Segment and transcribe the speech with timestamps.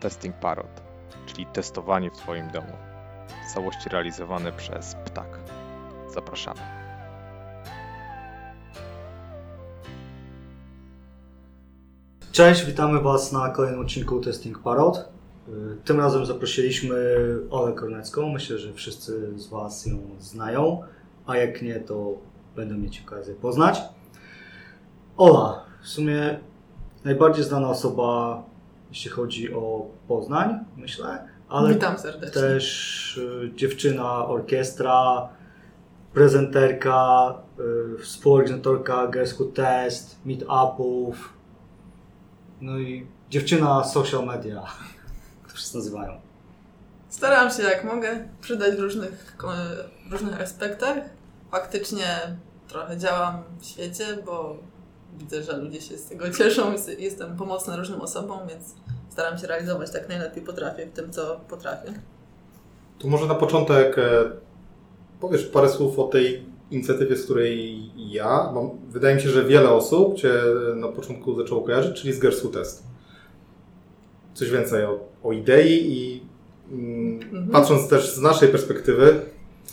[0.00, 0.82] Testing Parrot,
[1.26, 2.72] czyli testowanie w swoim domu.
[3.48, 5.38] W całości realizowane przez Ptak.
[6.14, 6.60] Zapraszamy.
[12.32, 15.08] Cześć, witamy Was na kolejnym odcinku Testing Parrot.
[15.48, 15.52] Y,
[15.84, 16.96] Tym razem zaprosiliśmy
[17.50, 18.28] Olę Kornecką.
[18.28, 20.82] Myślę, że wszyscy z Was ją znają,
[21.26, 22.14] a jak nie, to
[22.56, 23.82] będą mieć okazję poznać.
[25.16, 26.38] Ola, w sumie
[27.04, 28.42] najbardziej znana osoba,
[28.90, 32.42] jeśli chodzi o Poznań, myślę, ale Witam serdecznie.
[32.42, 35.28] też y, dziewczyna, orkiestra,
[36.14, 37.34] prezenterka,
[37.98, 41.32] y, współorganizatorka Who Test, meetupów,
[42.60, 44.62] no i dziewczyna social media,
[45.48, 46.20] to wszyscy nazywają.
[47.08, 49.36] Staram się jak mogę przydać w różnych,
[50.08, 50.96] w różnych aspektach.
[51.50, 52.36] Faktycznie
[52.68, 54.56] trochę działam w świecie, bo
[55.18, 56.72] widzę, że ludzie się z tego cieszą.
[56.72, 58.64] Jest- Jestem pomocna różnym osobom, więc
[59.08, 61.92] staram się realizować tak najlepiej potrafię w tym, co potrafię.
[62.98, 64.24] To może na początek e,
[65.20, 67.80] powiesz parę słów o tej inicjatywie, z której
[68.12, 68.70] ja mam.
[68.88, 70.32] Wydaje mi się, że wiele osób Cię
[70.76, 72.82] na początku zaczęło kojarzyć, czyli z Gersu Test.
[74.34, 76.22] Coś więcej o, o idei i
[76.72, 77.48] mm, Mhm.
[77.48, 79.20] patrząc też z naszej perspektywy,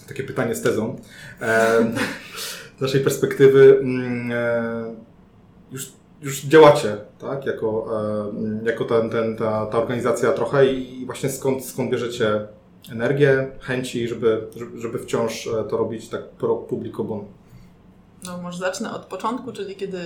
[0.07, 0.95] takie pytanie z tezą,
[1.41, 1.85] e,
[2.77, 4.95] z naszej perspektywy mm, e,
[5.73, 7.87] już, już działacie, tak, jako,
[8.63, 12.47] e, jako ten, ten, ta, ta organizacja trochę i właśnie skąd, skąd bierzecie
[12.91, 17.25] energię, chęci, żeby, żeby, wciąż e, to robić tak pro publico bon.
[18.25, 19.99] No może zacznę od początku, czyli kiedy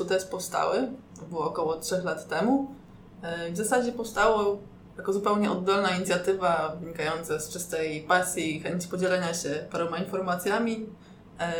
[0.00, 0.88] Who Test powstały,
[1.20, 2.74] to było około 3 lat temu.
[3.22, 4.58] E, W zasadzie powstało
[4.96, 10.86] jako zupełnie oddolna inicjatywa wynikająca z czystej pasji i chęci podzielenia się paroma informacjami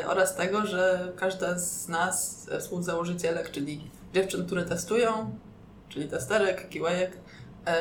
[0.06, 5.38] oraz tego, że każda z nas, e, współzałożycielek, czyli dziewczyn, które testują,
[5.88, 7.16] czyli testerek, kiłejek,
[7.66, 7.74] e,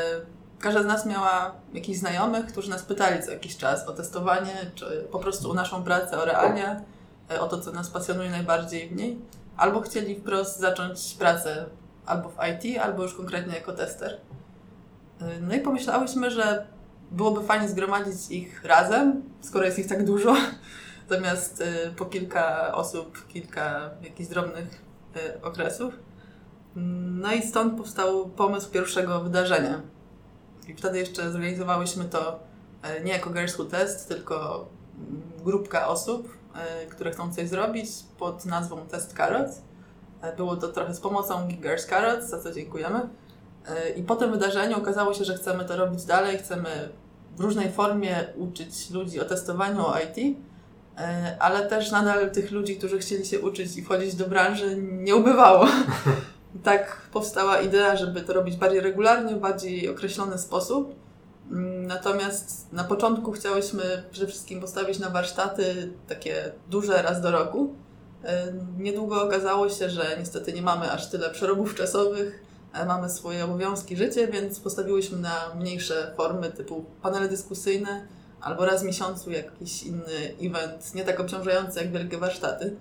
[0.59, 5.07] każda z nas miała jakichś znajomych, którzy nas pytali co jakiś czas o testowanie, czy
[5.11, 6.81] po prostu o naszą pracę, o realia
[7.31, 9.19] e, o to, co nas pasjonuje najbardziej w niej,
[9.57, 11.65] albo chcieli wprost zacząć pracę
[12.05, 14.17] albo w IT, albo już konkretnie jako tester.
[15.21, 16.67] E, No i pomyślałyśmy, że
[17.11, 20.35] byłoby fajnie zgromadzić ich razem, skoro jest ich tak dużo,
[21.09, 24.81] zamiast e, po kilka osób, kilka jakichś drobnych
[25.15, 25.93] e, okresów.
[26.75, 29.81] No i stąd powstał pomysł pierwszego wydarzenia.
[30.67, 32.39] I wtedy jeszcze zorganizowałyśmy to
[32.83, 34.65] e, nie jako Girls Who Test, tylko
[34.97, 36.41] mm, grupka osób,
[36.89, 39.61] które chcą coś zrobić pod nazwą Test Carrots.
[40.37, 43.09] Było to trochę z pomocą Girls Carrots, za co dziękujemy.
[43.95, 46.89] I po tym wydarzeniu okazało się, że chcemy to robić dalej, chcemy
[47.37, 50.37] w różnej formie uczyć ludzi o testowaniu, o IT,
[51.39, 55.67] ale też nadal tych ludzi, którzy chcieli się uczyć i wchodzić do branży, nie ubywało.
[56.63, 60.95] tak powstała idea, żeby to robić bardziej regularnie, w bardziej określony sposób.
[61.51, 67.75] Mm, Natomiast na początku chciałyśmy przede wszystkim postawić na warsztaty takie duże raz do roku.
[68.23, 73.45] E, Niedługo okazało się, że niestety nie mamy aż tyle przerobów czasowych, e, mamy swoje
[73.45, 78.07] obowiązki, życie, więc postawiłyśmy na mniejsze formy typu panele dyskusyjne
[78.41, 82.75] albo raz w miesiącu jakiś inny event, nie tak obciążający jak wielkie warsztaty.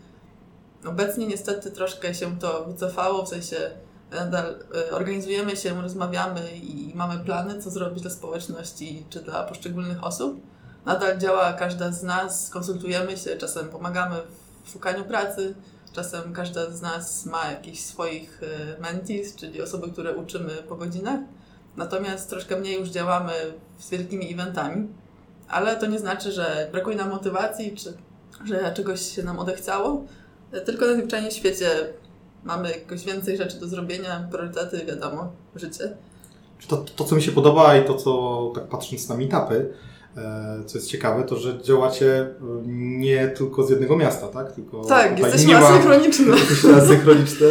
[0.87, 3.71] Obecnie niestety troszkę się to wycofało, w sensie
[4.11, 10.05] nadal e, organizujemy się, rozmawiamy i mamy plany, co zrobić dla społeczności czy dla poszczególnych
[10.05, 10.41] osób.
[10.87, 14.17] Nadal działa każda z nas, konsultujemy się, czasem pomagamy
[14.65, 15.55] w szukaniu pracy,
[15.93, 21.21] czasem każda z nas ma jakichś swoich e, mentees, czyli osoby, które uczymy po godzinach.
[21.77, 23.33] Natomiast troszkę mniej już działamy
[23.79, 24.89] z wielkimi eventami,
[25.51, 27.93] ale to nie znaczy, że brakuje nam motywacji, czy
[28.45, 30.05] że czegoś się nam odechciało,
[30.67, 31.69] tylko najzwyczajniej w świecie
[32.45, 35.97] mamy jakoś więcej rzeczy do zrobienia, priorytety, wiadomo, życie.
[36.69, 39.73] To, to, co mi się podoba i to, co tak patrząc na meetupy,
[40.17, 42.35] e, co jest ciekawe, to że działacie
[42.67, 44.53] nie tylko z jednego miasta, tak?
[44.53, 46.27] Tylko Tak, jesteśmy asynchroniczne.
[46.27, 47.47] Jesteście asynchroniczne.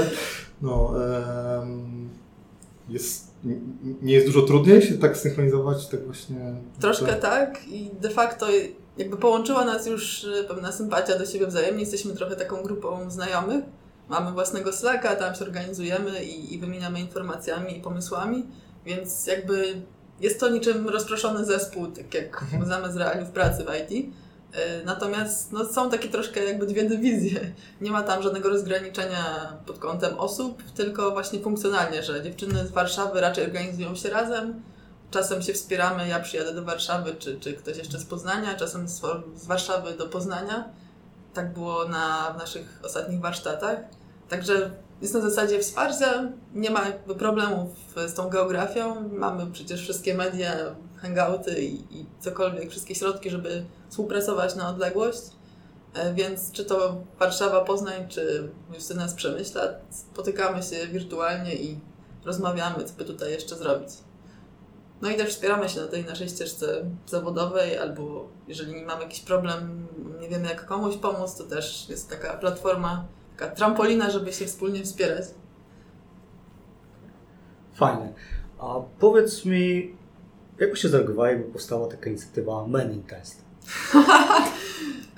[0.61, 0.93] No,
[2.89, 3.28] jest,
[4.01, 6.53] nie jest dużo trudniej się tak synchronizować, tak właśnie.
[6.79, 8.47] Troszkę tak i de facto
[8.97, 11.81] jakby połączyła nas już y, pewna sympatia do siebie wzajemnie.
[11.81, 13.63] Jesteśmy trochę taką grupą znajomych.
[14.09, 18.45] Mamy własnego Slacka, tam się organizujemy i, i wymieniamy informacjami i pomysłami,
[18.85, 19.81] więc jakby
[20.21, 22.65] jest to niczym rozproszony zespół, tak jak Mhm.
[22.65, 24.05] znamy z realiów pracy w IT.
[24.55, 27.51] Y, Natomiast no, są takie troszkę jakby dwie dywizje.
[27.81, 33.21] Nie ma tam żadnego rozgraniczenia pod kątem osób, tylko właśnie funkcjonalnie, że dziewczyny z Warszawy
[33.21, 34.61] raczej organizują się razem,
[35.11, 39.01] Czasem się wspieramy, ja przyjadę do Warszawy, czy, czy ktoś jeszcze z Poznania, czasem z,
[39.35, 40.69] z Warszawy do Poznania.
[41.33, 43.79] Tak było na w naszych ostatnich warsztatach.
[44.29, 46.81] Także jest na zasadzie wsparcia, nie ma
[47.17, 47.69] problemów
[48.07, 49.09] z tą geografią.
[49.09, 50.51] Mamy przecież wszystkie media,
[51.01, 55.21] hangouty i, i cokolwiek, wszystkie środki, żeby współpracować na odległość.
[55.93, 61.79] E, Więc czy to Warszawa, Poznań, czy Justyna z Przemyśla, spotykamy się wirtualnie i
[62.25, 63.89] rozmawiamy, co by tutaj jeszcze zrobić.
[65.01, 69.87] No i też wspieramy się na tej naszej ścieżce zawodowej, albo jeżeli mamy jakiś problem,
[70.21, 73.05] nie wiemy jak komuś pomóc, to też jest taka platforma,
[73.39, 75.23] taka trampolina, żeby się wspólnie wspierać.
[77.73, 78.13] Fajnie.
[78.59, 79.95] A powiedz mi,
[80.59, 83.41] jak byście zareagowali, jakby powstała taka inicjatywa Men in Test?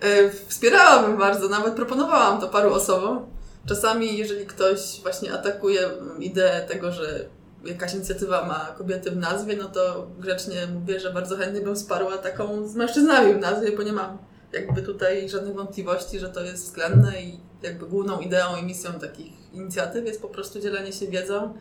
[0.01, 3.25] E, Wspierałabym bardzo, nawet proponowałam to paru osobom.
[3.65, 5.89] Czasami, jeżeli ktoś właśnie atakuje
[6.19, 7.25] ideę tego, że
[7.65, 12.17] jakaś inicjatywa ma kobiety w nazwie, no to grzecznie mówię, że bardzo chętnie bym wsparła
[12.17, 14.17] taką z mężczyznami w nazwie, bo nie mam
[14.53, 19.53] jakby tutaj żadnych wątpliwości, że to jest względne i jakby główną ideą i misją takich
[19.53, 21.53] inicjatyw jest po prostu dzielenie się wiedzą.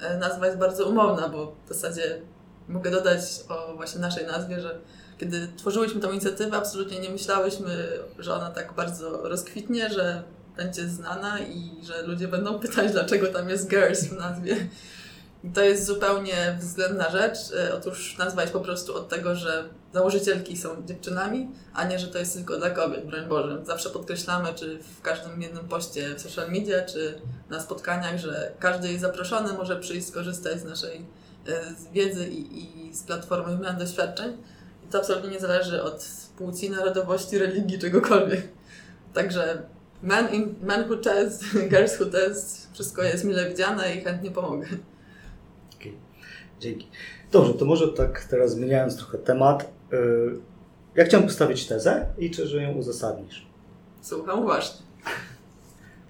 [0.00, 2.20] E, Nazwa jest bardzo umowna, bo w zasadzie
[2.68, 4.78] mogę dodać o właśnie naszej nazwie, że
[5.18, 10.22] kiedy tworzyłyśmy tę inicjatywę, absolutnie nie myślałyśmy, że ona tak bardzo rozkwitnie, że
[10.56, 14.56] będzie znana i że ludzie będą pytać, dlaczego tam jest girls w nazwie.
[15.54, 17.38] To jest zupełnie względna rzecz.
[17.58, 22.08] E, Otóż nazwa jest po prostu od tego, że założycielki są dziewczynami, a nie, że
[22.08, 23.62] to jest tylko dla kobiet, broń Boże.
[23.64, 28.88] Zawsze podkreślamy, czy w każdym jednym poście w social media, czy na spotkaniach, że każdy
[28.88, 31.04] jest zaproszony, może przyjść skorzystać z naszej
[31.46, 34.36] e, z wiedzy i, i z platformy wymiany doświadczeń.
[34.84, 36.06] I to absolutnie nie zależy od
[36.36, 38.48] płci, narodowości, religii, czegokolwiek.
[39.14, 39.62] Także
[40.02, 44.66] men, in, men who test, girls who test, wszystko jest mile widziane i chętnie pomogę.
[46.62, 46.86] Dzięki.
[47.32, 49.70] Dobrze, to może tak teraz zmieniając trochę temat.
[50.94, 53.46] Ja chciałem postawić tezę i czy że ją uzasadnisz?
[54.00, 54.86] Słucham uważnie.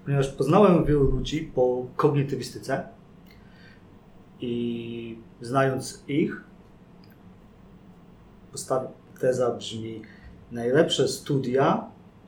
[0.05, 2.89] Ponieważ poznałem wielu ludzi po kognitywistyce
[4.41, 6.45] i znając ich,
[8.53, 8.87] postaw-
[9.21, 10.03] teza brzmi
[10.53, 11.85] najlepsze studia,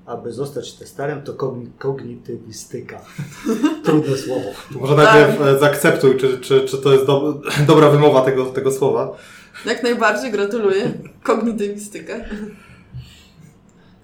[0.06, 3.00] aby zostać testerem, to kogni- kognitywistyka.
[3.84, 4.50] Trudne słowo.
[4.70, 9.16] Może najpierw e, zaakceptuj, czy, czy, czy to jest do, dobra wymowa tego, tego słowa.
[9.64, 10.92] Jak najbardziej gratuluję.
[11.22, 12.24] Kognitywistykę.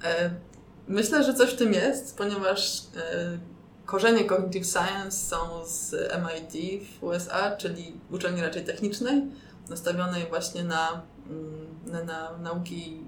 [0.05, 0.31] E,
[0.91, 3.39] Myślę, że coś w tym jest, ponieważ e,
[3.87, 5.37] korzenie Cognitive Science są
[5.67, 9.23] z MIT w USA, czyli uczelni raczej technicznej,
[9.69, 13.01] nastawionej właśnie na, mm, na, na nauki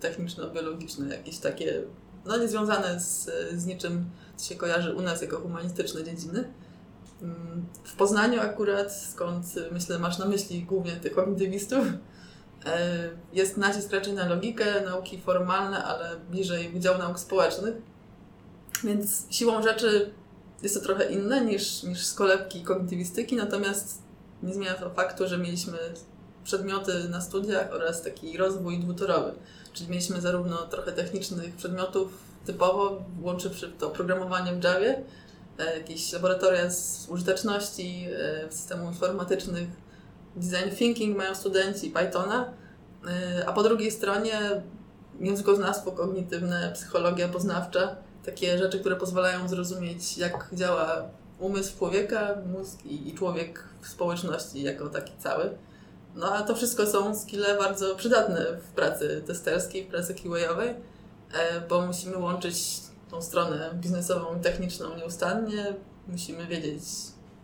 [0.00, 1.82] techniczno-biologiczne, jakieś takie,
[2.24, 6.52] no niezwiązane z, z niczym, co się kojarzy u nas jako humanistyczne dziedziny.
[7.84, 11.84] W Poznaniu akurat, skąd myślę masz na myśli głównie tych kognitywistów,
[12.66, 17.74] e, jest nacisk raczej na logikę, nauki formalne, ale bliżej Wydziału Nauk Społecznych.
[18.84, 20.10] Więc siłą rzeczy
[20.62, 24.02] jest to trochę inne niż, niż z kolebki kognitywistyki, natomiast
[24.42, 25.78] nie zmienia to faktu, że mieliśmy
[26.44, 29.32] przedmioty na studiach oraz taki rozwój dwutorowy.
[29.72, 32.12] Czyli mieliśmy zarówno trochę technicznych przedmiotów
[32.46, 35.02] typowo, łączywszy to programowanie w Javie,
[35.64, 38.08] jakieś laboratoria z użyteczności,
[38.46, 39.68] e, systemów informatycznych,
[40.36, 42.52] design thinking mają studenci Pythona,
[43.08, 44.40] e, a po drugiej stronie
[45.20, 53.14] językoznawstwo kognitywne, psychologia poznawcza, takie rzeczy, które pozwalają zrozumieć, jak działa umysł człowieka, mózg i,
[53.14, 55.50] człowiek w społeczności jako taki cały.
[56.14, 61.60] No a to wszystko są skille bardzo przydatne w pracy testerskiej, w pracy QA-owej, e,
[61.68, 65.74] bo musimy łączyć tą stronę biznesową i techniczną nieustannie.
[66.08, 66.82] Musimy wiedzieć,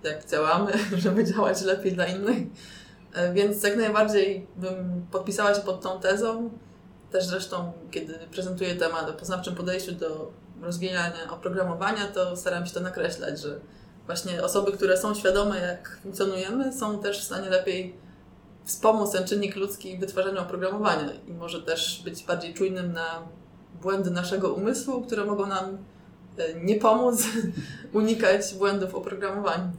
[0.02, 0.72] jak działamy,
[1.04, 2.38] żeby działać lepiej dla innych.
[3.14, 6.50] E, Więc jak najbardziej bym podpisała się pod tą tezą.
[7.10, 12.80] Też zresztą, kiedy prezentuję temat o poznawczym podejściu do rozwijania oprogramowania, to staram się to
[12.80, 13.60] nakreślać, że
[14.06, 17.96] właśnie osoby, które są świadome, jak funkcjonujemy, są też w stanie lepiej
[18.64, 23.22] wspomóc ten czynnik ludzki w wytwarzaniu oprogramowania i może też być bardziej czujnym na
[23.82, 25.78] błędy naszego umysłu, które mogą nam
[26.38, 27.26] e, nie pomóc
[27.92, 29.70] unikać błędów w oprogramowaniu.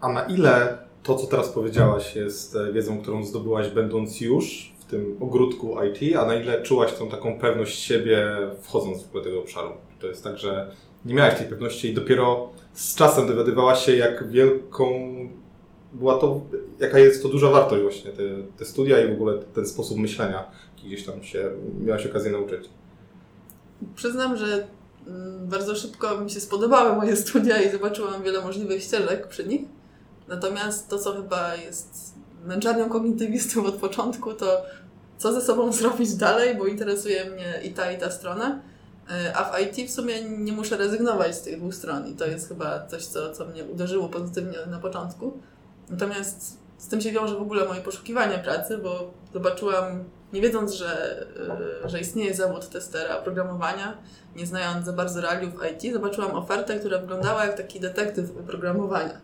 [0.00, 4.84] A na ile to, co teraz powiedziałaś, jest e, wiedzą, którą zdobyłaś będąc już w
[4.84, 8.26] tym ogródku IT, a na ile czułaś tą taką pewność siebie
[8.60, 9.70] wchodząc w ogóle tego obszaru?
[10.00, 10.70] To jest tak, że
[11.04, 14.84] nie miałaś tej pewności i dopiero z czasem dowiadywałaś się, jak wielką
[15.92, 16.40] była to,
[16.80, 18.22] jaka jest to duża wartość właśnie, te,
[18.56, 20.50] te studia i w ogóle ten sposób myślenia,
[20.84, 22.68] gdzieś tam się miałaś okazję nauczyć.
[23.96, 24.66] Przyznam, że
[25.06, 29.62] mm, bardzo szybko mi się spodobały moje studia i zobaczyłam wiele możliwych ścieżek przy nich.
[30.28, 34.62] Natomiast to, co chyba jest męczarnią kognitywistów od początku, to
[35.18, 38.60] co ze sobą zrobić dalej, bo interesuje mnie i ta, i ta strona.
[39.10, 42.26] E, A w IT w sumie nie muszę rezygnować z tych dwóch stron i to
[42.26, 45.38] jest chyba coś, co, co mnie uderzyło pozytywnie na początku.
[45.90, 51.22] Natomiast z tym się wiąże w ogóle moje poszukiwanie pracy, bo zobaczyłam, nie wiedząc, że,
[51.84, 53.98] e, że istnieje zawód testera oprogramowania,
[54.36, 59.20] nie znając za bardzo realiów IT, zobaczyłam ofertę, która wyglądała jak taki detektyw oprogramowania.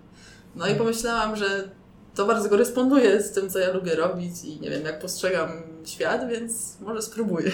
[0.56, 1.68] No i pomyślałam, że
[2.14, 5.48] to bardzo koresponduje z tym, co ja lubię robić i nie wiem, jak postrzegam
[5.84, 7.50] świat, więc może spróbuję.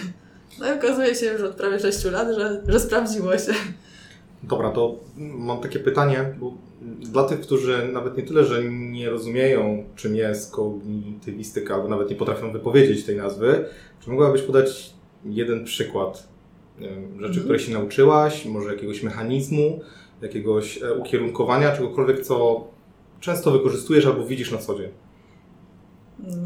[0.58, 3.52] No i okazuje się już od prawie 6 lat, że, że sprawdziło się.
[4.42, 6.52] Dobra, to mam takie pytanie, bo
[7.00, 12.16] dla tych, którzy nawet nie tyle, że nie rozumieją, czym jest kognitywistyka, albo nawet nie
[12.16, 13.64] potrafią wypowiedzieć tej nazwy,
[14.00, 14.94] czy mogłabyś podać
[15.24, 16.28] jeden przykład
[16.80, 17.40] rzeczy, Mhm.
[17.42, 19.80] której się nauczyłaś, może jakiegoś mechanizmu,
[20.22, 22.64] jakiegoś e, ukierunkowania, czegokolwiek, co
[23.20, 24.90] często wykorzystujesz albo widzisz na co dzień?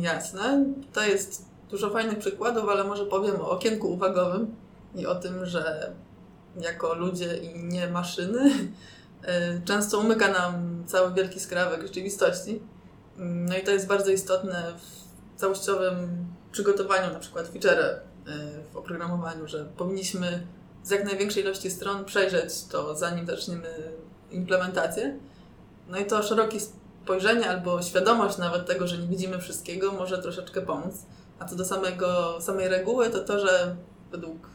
[0.00, 0.64] Jasne.
[0.92, 4.46] To jest dużo fajnych przykładów, ale może powiem o okienku uwagowym
[4.96, 5.92] i o tym, że
[6.60, 8.50] jako ludzie i nie maszyny
[9.64, 12.62] często umyka nam cały wielki skrawek rzeczywistości.
[13.16, 18.00] No i to jest bardzo istotne w całościowym przygotowaniu na przykład feature'a e,
[18.72, 20.46] w oprogramowaniu, że powinniśmy
[20.82, 23.92] z jak największej ilości stron przejrzeć to, zanim zaczniemy
[24.30, 25.18] implementację.
[25.88, 30.62] No i to szerokie spojrzenie albo świadomość nawet tego, że nie widzimy wszystkiego, może troszeczkę
[30.62, 30.94] pomóc.
[31.38, 33.76] A co do samego, samej reguły, to to, że
[34.10, 34.48] według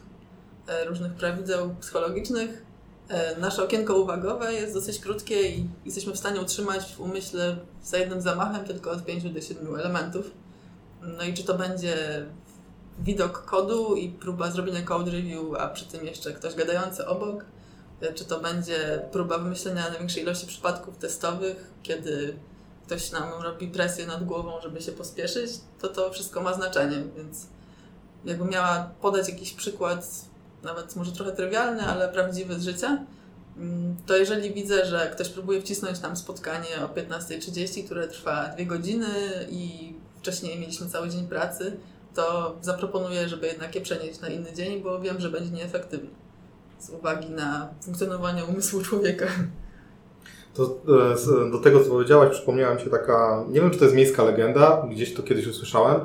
[0.68, 2.69] e, różnych prawideł psychologicznych
[3.38, 8.20] nasze okienko uwagowe jest dosyć krótkie i jesteśmy w stanie utrzymać w umyśle za jednym
[8.20, 10.30] zamachem tylko od 5 do 7 elementów.
[11.02, 12.26] No i czy to będzie
[12.98, 17.44] widok kodu i próba zrobienia code review, a przy tym jeszcze ktoś gadający obok,
[18.00, 22.36] e, czy to będzie próba wymyślenia największej ilości przypadków testowych, kiedy
[22.86, 25.50] ktoś nam robi presję nad głową, żeby się pospieszyć,
[25.80, 27.46] to to wszystko ma znaczenie, więc
[28.24, 30.29] jakbym miała podać jakiś przykład,
[30.62, 33.04] nawet może trochę trywialny, ale prawdziwy z życia,
[33.56, 38.66] mm, to jeżeli widzę, że ktoś próbuje wcisnąć nam spotkanie o 15.30, które trwa dwie
[38.66, 39.06] godziny
[39.50, 41.76] i wcześniej mieliśmy cały dzień pracy,
[42.14, 46.10] to zaproponuję, żeby jednak je przenieść na inny dzień, bo wiem, że będzie nieefektywny
[46.78, 49.26] z uwagi na funkcjonowanie umysłu człowieka.
[50.54, 50.80] To
[51.46, 54.24] e, do tego, co powiedziałaś, przypomniała mi się taka, nie wiem, czy to jest miejska
[54.24, 56.00] legenda, gdzieś to kiedyś usłyszałem,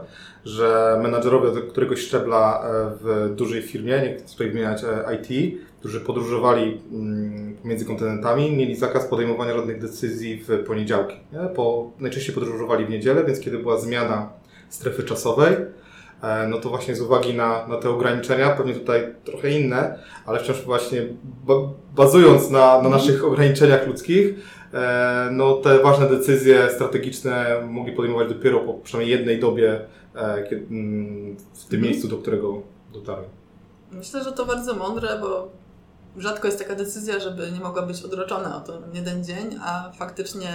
[0.46, 6.00] że menadżerowie któregoś szczebla e, w dużej firmie, nie chcę tutaj wymieniać e, IT, którzy
[6.02, 11.16] podróżowali mm, pomiędzy kontynentami, mieli zakaz podejmowania żadnych decyzji w poniedziałki.
[11.34, 11.50] Nie?
[11.56, 14.30] Po, najczęściej podróżowali w niedzielę, więc kiedy była zmiana
[14.70, 15.56] strefy czasowej,
[16.50, 20.62] no to właśnie z uwagi na, na te ograniczenia, pewnie tutaj trochę inne, ale wciąż
[20.62, 21.54] właśnie ba
[21.96, 24.34] bazując na, na naszych ograniczeniach ludzkich,
[24.74, 29.82] e, no te ważne decyzje strategiczne mogli podejmować dopiero po przynajmniej jednej dobie
[30.16, 31.84] e, mm, w tym Mhm.
[31.84, 32.62] miejscu, do którego
[32.94, 33.28] dotarli.
[33.92, 35.50] Myślę, że to bardzo mądre, bo
[36.18, 40.48] rzadko jest taka decyzja, żeby nie mogła być odroczona o to jeden dzień, a faktycznie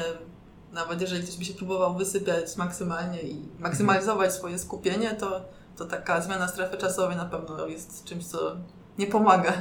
[0.72, 5.40] nawet jeżeli ktoś by się próbował wysypiać maksymalnie i maksymalizować swoje skupienie, to,
[5.76, 8.56] to taka zmiana strefy czasowej na pewno jest czymś, co
[8.98, 9.52] nie pomaga.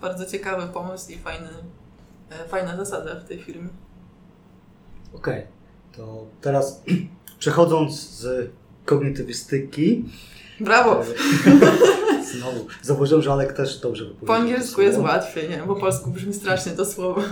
[0.00, 1.48] Bardzo ciekawy pomysł i fajny,
[2.30, 3.68] e, fajna zasada w tej firmie.
[5.14, 5.46] Okej,
[5.96, 6.82] to teraz
[7.38, 8.50] przechodząc z
[8.84, 10.04] kognitywistyki.
[10.60, 11.02] Brawo!
[11.02, 11.04] e,
[12.38, 14.26] Znowu, zauważyłem, że Alek też dobrze wypowiedział.
[14.26, 15.56] Po angielsku jest łatwiej, nie?
[15.58, 17.22] Bo po polsku brzmi strasznie to słowo.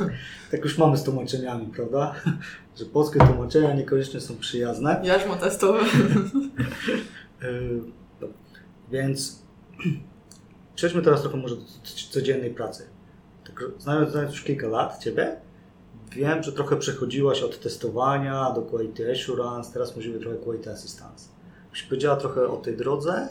[0.51, 2.15] Tak już mamy z tłumaczeniami, prawda?
[2.79, 5.01] Że polskie tłumaczenia niekoniecznie są przyjazne.
[5.05, 5.81] Jarzmo testowe.
[7.43, 7.83] Yy.
[8.91, 9.43] Więc
[10.75, 11.63] przejdźmy teraz trochę może do
[12.11, 12.87] codziennej pracy.
[13.47, 15.37] Tak, znając, znając już kilka lat Ciebie,
[16.13, 21.29] wiem, że trochę przechodziłaś od testowania do Quality Assurance, teraz mówimy trochę Quality Assistance.
[21.71, 23.29] Byś powiedziała trochę o tej drodze,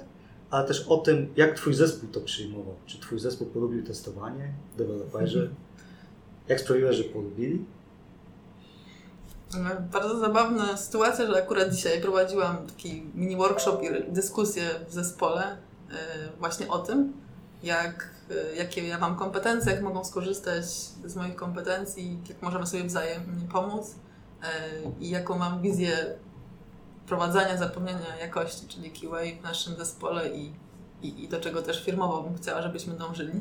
[0.50, 2.76] ale też o tym, jak Twój zespół to przyjmował.
[2.86, 5.50] Czy Twój zespół polubił testowanie, deweloperzy?
[6.48, 7.66] Jak sprawiłeś, że polubili?
[9.92, 15.58] Bardzo zabawna sytuacja, że akurat dzisiaj prowadziłam taki mini workshop i dyskusję w zespole e,
[16.40, 17.14] właśnie o tym,
[17.64, 20.66] jak, e, jakie ja mam kompetencje, jak mogą skorzystać
[21.06, 23.96] z moich kompetencji, jak możemy sobie wzajemnie pomóc
[24.44, 24.48] e,
[25.00, 26.16] i jaką mam wizję
[27.08, 30.54] prowadzenia, zapewnienia jakości, czyli QA w naszym zespole i,
[31.02, 33.34] i, i do czego też firmowo bym chciała, żebyśmy dążyli.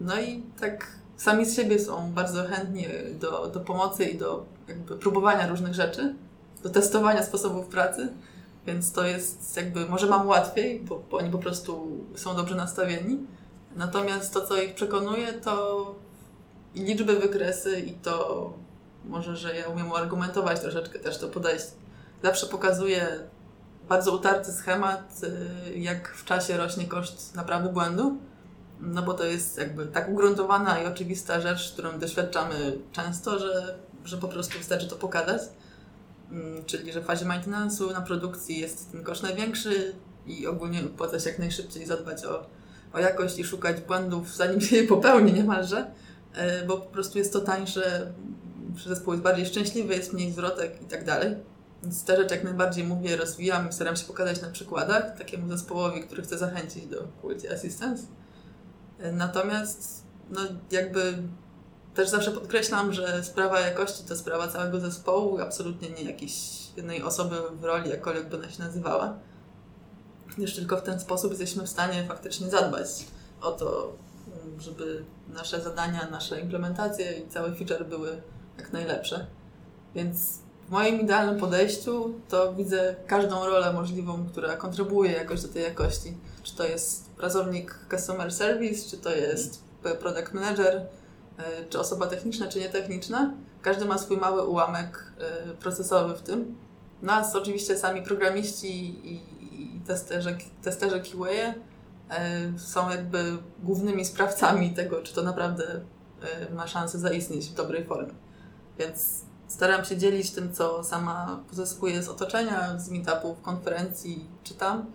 [0.00, 2.86] No i tak sami z siebie są bardzo chętni
[3.20, 6.14] do, do pomocy i do jakby próbowania różnych rzeczy,
[6.62, 8.08] do testowania sposobów pracy,
[8.66, 13.18] więc to jest jakby, może mam łatwiej, bo, bo oni po prostu są dobrze nastawieni.
[13.76, 15.94] Natomiast to, co ich przekonuje, to
[16.74, 18.52] liczby, wykresy i to
[19.04, 21.70] może, że ja umiem argumentować troszeczkę też to podejście.
[22.22, 23.06] Zawsze pokazuję
[23.88, 25.20] bardzo utarty schemat,
[25.74, 28.16] y, jak w czasie rośnie koszt naprawy błędu.
[28.80, 34.16] No bo to jest jakby tak ugruntowana i oczywista rzecz, którą doświadczamy często, że, że
[34.16, 35.42] po prostu wystarczy to pokazać.
[36.30, 39.94] Mm, Czyli, że w fazie maintenance'u na produkcji jest ten koszt największy
[40.26, 42.46] i ogólnie opłaca się jak najszybciej zadbać o,
[42.92, 45.90] o jakość i szukać błędów, zanim się je popełni niemalże,
[46.62, 48.12] y, bo po prostu jest to tańsze,
[48.86, 51.36] zespół jest bardziej szczęśliwy, jest mniej zwrotek i tak dalej.
[51.82, 56.00] Więc te rzeczy jak najbardziej mówię, rozwijam i staram się pokazać na przykładach takiemu zespołowi,
[56.00, 58.02] który chce zachęcić do Quality Assistance.
[59.12, 61.18] Natomiast no jakby
[61.94, 66.34] też zawsze podkreślam, że sprawa jakości to sprawa całego zespołu, absolutnie nie jakiejś
[66.76, 69.18] jednej osoby w roli, jakkolwiek by ona się nazywała.
[70.36, 72.88] Gdyż tylko w ten sposób jesteśmy w stanie faktycznie zadbać
[73.40, 73.96] o to,
[74.58, 78.22] żeby nasze zadania, nasze implementacje i cały feature były
[78.58, 79.26] jak najlepsze.
[79.94, 85.62] Więc w moim idealnym podejściu to widzę każdą rolę możliwą, która kontrybuuje jakoś do tej
[85.62, 86.16] jakości.
[86.42, 89.62] Czy to jest pracownik customer service, czy to jest
[90.00, 93.34] product manager, y, czy osoba techniczna, czy nietechniczna.
[93.62, 95.12] Każdy ma swój mały ułamek
[95.50, 96.56] y, procesowy w tym.
[97.02, 99.34] Nas oczywiście sami programiści i,
[99.86, 105.80] testerzy, testerzy QA y, są jakby głównymi sprawcami tego, czy to naprawdę
[106.54, 108.14] ma szansę zaistnieć w dobrej formie.
[108.78, 114.86] Więc staram się dzielić tym, co sama pozyskuję z otoczenia, z meetupów, konferencji, czytam.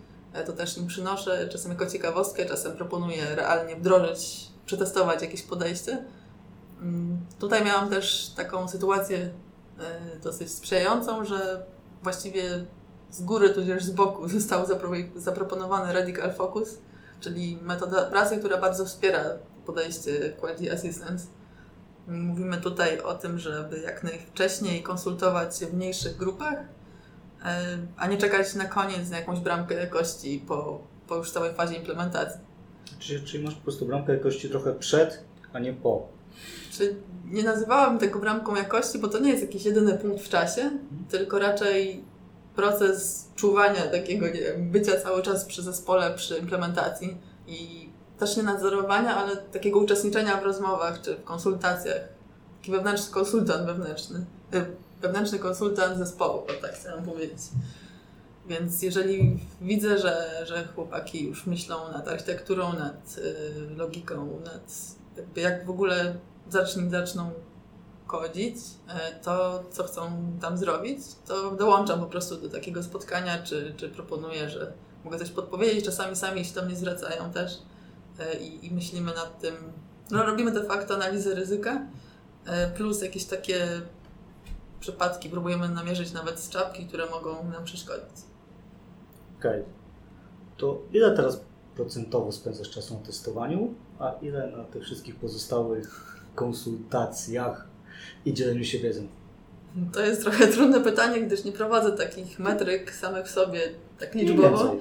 [0.46, 6.06] To też im przynoszę, czasem jako ciekawostkę, czasem proponuję realnie wdrożyć, przetestować jakieś podejście.
[7.39, 9.30] Tutaj miałam też taką sytuację
[10.24, 11.66] dosyć sprzyjającą, że
[12.04, 12.66] właściwie
[13.12, 14.66] z góry tudzież z boku został
[15.16, 16.78] zaproponowany Radical Focus,
[17.20, 19.24] czyli metoda pracy, która bardzo wspiera
[19.66, 21.38] podejście Quality Assistance
[22.10, 26.58] Mówimy tutaj o tym, żeby jak najwcześniej konsultować się w mniejszych grupach,
[27.46, 31.75] e, a nie czekać na koniec na jakąś bramkę jakości po, po już całej fazie
[31.75, 32.39] implementacji.
[33.00, 35.24] Czyli, czyli masz po prostu bramkę jakości trochę przed,
[35.54, 36.08] a nie po.
[36.72, 40.62] Czy nie nazywałam tego bramką jakości, bo to nie jest jakiś jedyny punkt w czasie,
[40.62, 41.06] mhm.
[41.10, 42.04] tylko raczej
[42.56, 47.17] proces czuwania takiego wiem, bycia cały czas przy zespole, przy implementacji
[47.48, 47.88] i
[48.19, 52.01] też nie nadzorowania, ale takiego uczestniczenia w rozmowach czy w konsultacjach.
[52.58, 54.25] Taki wewnętrzny konsultant wewnętrzny.
[54.53, 54.65] Y,
[55.01, 57.39] wewnętrzny konsultant zespołu, tak chciałam powiedzieć.
[58.47, 64.95] Więc jeżeli widzę, że, że chłopaki już myślą nad architekturą, nad y, logiką, nad
[65.36, 66.15] jak w ogóle
[66.49, 67.32] zaczni, zaczną
[68.08, 73.73] kodzić, y, to co chcą tam zrobić, to dołączam po prostu do takiego spotkania, czy,
[73.77, 75.86] czy proponuję, że mogę coś podpowiedzieć.
[75.86, 77.58] Czasami sami się do mnie zwracają też
[78.41, 79.55] i, i myślimy nad tym,
[80.12, 81.88] no robimy de facto analizę ryzyka,
[82.45, 83.67] e, plus jakieś takie
[84.79, 88.17] przypadki próbujemy namierzyć nawet z czapki, które mogą nam przeszkodzić.
[89.39, 89.62] Okej.
[89.62, 89.63] Okay.
[90.58, 91.41] To ile teraz
[91.75, 97.67] procentowo spędzasz czasu na testowaniu, a ile na tych wszystkich pozostałych konsultacjach
[98.25, 99.08] i dzieleniu się wiedzą?
[99.93, 103.62] To jest trochę trudne pytanie, gdyż nie prowadzę takich metryk samych w sobie
[103.99, 104.75] tak liczbowo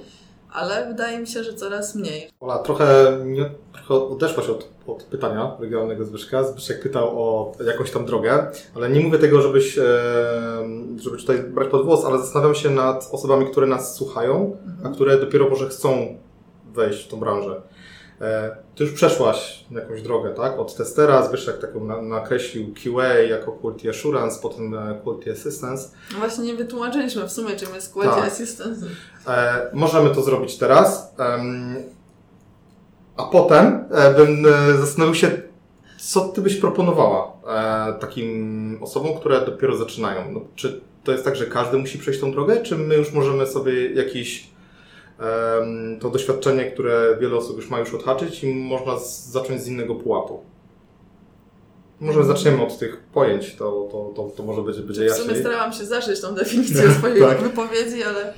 [0.53, 2.29] ale wydaje mi się, że coraz mniej.
[2.39, 6.43] Ola, trochę, nie, trochę odeszłaś od, od pytania regionalnego Zbyszka.
[6.43, 9.79] Zbyszek pytał o jakąś tam drogę, ale nie mówię tego, żebyś,
[10.97, 14.87] żeby tutaj brać pod włos, ale zastanawiam się nad osobami, które nas słuchają, mhm.
[14.87, 16.17] a które dopiero może chcą
[16.73, 17.61] wejść w tą branżę.
[18.21, 20.59] E, ty już przeszłaś jakąś drogę, tak?
[20.59, 25.89] Od testera, Zbyszek taką nakreślił QA jako Quality Assurance, potem e, Quality Assistance.
[26.13, 28.27] No właśnie nie wytłumaczyliśmy w sumie, czym jest Quality tak.
[28.27, 28.85] Assistance.
[29.27, 31.15] E, możemy to zrobić teraz.
[33.17, 33.85] a potem
[34.17, 34.45] bym
[34.79, 35.41] zastanowił się,
[35.99, 37.33] co ty byś proponowała
[37.99, 40.31] takim osobom, które dopiero zaczynają?
[40.31, 43.47] No, czy to jest tak, że każdy musi przejść tą drogę, czy my już możemy
[43.47, 44.49] sobie jakiś
[45.99, 49.95] to doświadczenie, które wiele osób już ma już odhaczyć i można z, zacząć z innego
[49.95, 50.43] pułapu.
[51.99, 52.37] Może mhm.
[52.37, 55.27] zaczniemy od tych pojęć, to, to, to, to może będzie, będzie jaśniej.
[55.27, 57.41] W sumie starałam się zaszyć tą definicję swojej tak.
[57.41, 58.33] wypowiedzi, ale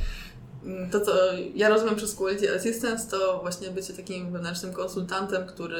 [0.64, 1.12] mm, to, co
[1.56, 5.80] ja rozumiem przez Quality Assistance, to właśnie bycie takim wewnętrznym konsultantem, który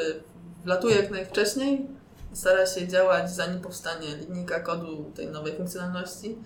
[0.66, 1.88] wlatuje jak najwcześniej,
[2.34, 6.38] stara się działać zanim powstanie linijka kodu tej nowej funkcjonalności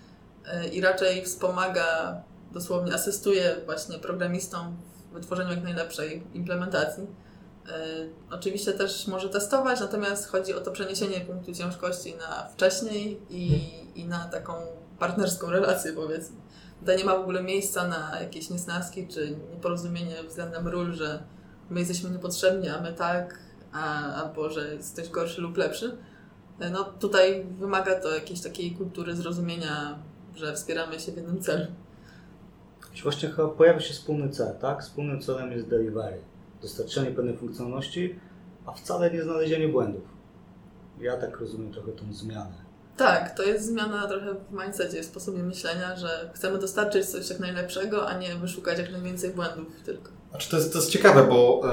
[0.46, 2.16] e, i raczej wspomaga
[2.56, 4.78] dosłownie asystuje właśnie programistom
[5.12, 7.04] w wytworzeniu jak najlepszej implementacji.
[7.70, 7.80] E,
[8.32, 13.62] oczywiście też może testować, natomiast chodzi o to przeniesienie punktu ciężkości na wcześniej i,
[13.96, 14.54] i na taką
[15.00, 16.38] partnerską relację powiedzmy.
[16.80, 21.24] Tutaj nie ma w ogóle miejsca na jakieś niesnaski czy nieporozumienie względem ról, że
[21.70, 23.40] my jesteśmy niepotrzebni, a my tak,
[23.72, 25.98] a, albo że jest ktoś gorszy lub lepszy.
[26.60, 30.00] E, no tutaj wymaga to jakiejś takiej kultury zrozumienia,
[30.36, 31.66] że wspieramy się w jednym celu.
[33.04, 34.82] Właśnie chyba pojawi się wspólny cel, tak?
[34.82, 36.18] Wspólnym celem jest delivery,
[36.62, 38.20] dostarczenie pewnej funkcjonalności,
[38.66, 40.04] a wcale nie znalezienie błędów.
[41.00, 42.66] Ja tak rozumiem trochę tą zmianę.
[42.98, 47.40] Tak, to jest zmiana trochę w mindsetie, w sposobie myślenia, że chcemy dostarczyć coś jak
[47.40, 50.15] najlepszego, a nie wyszukać jak najwięcej błędów tylko.
[50.36, 51.72] Znaczy to, jest, to jest ciekawe, bo e,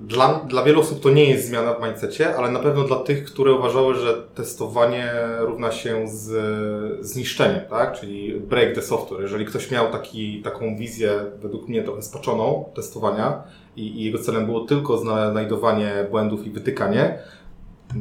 [0.00, 3.24] dla, dla wielu osób to nie jest zmiana w mindsetie, ale na pewno dla tych,
[3.24, 8.00] które uważały, że testowanie równa się z zniszczeniem, tak?
[8.00, 9.22] czyli break the software.
[9.22, 11.10] Jeżeli ktoś miał taki, taką wizję,
[11.42, 13.42] według mnie trochę spaczoną testowania
[13.76, 17.18] i, i jego celem było tylko znajdowanie błędów i wytykanie,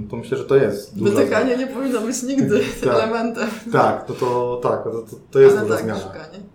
[0.09, 2.93] to myślę, że to jest Wytykanie nie powinno być nigdy tak.
[2.93, 3.49] elementem.
[3.71, 5.99] Tak, to, to, tak, to, to jest Ale duża tak, zmiana.
[5.99, 6.52] Szukanie.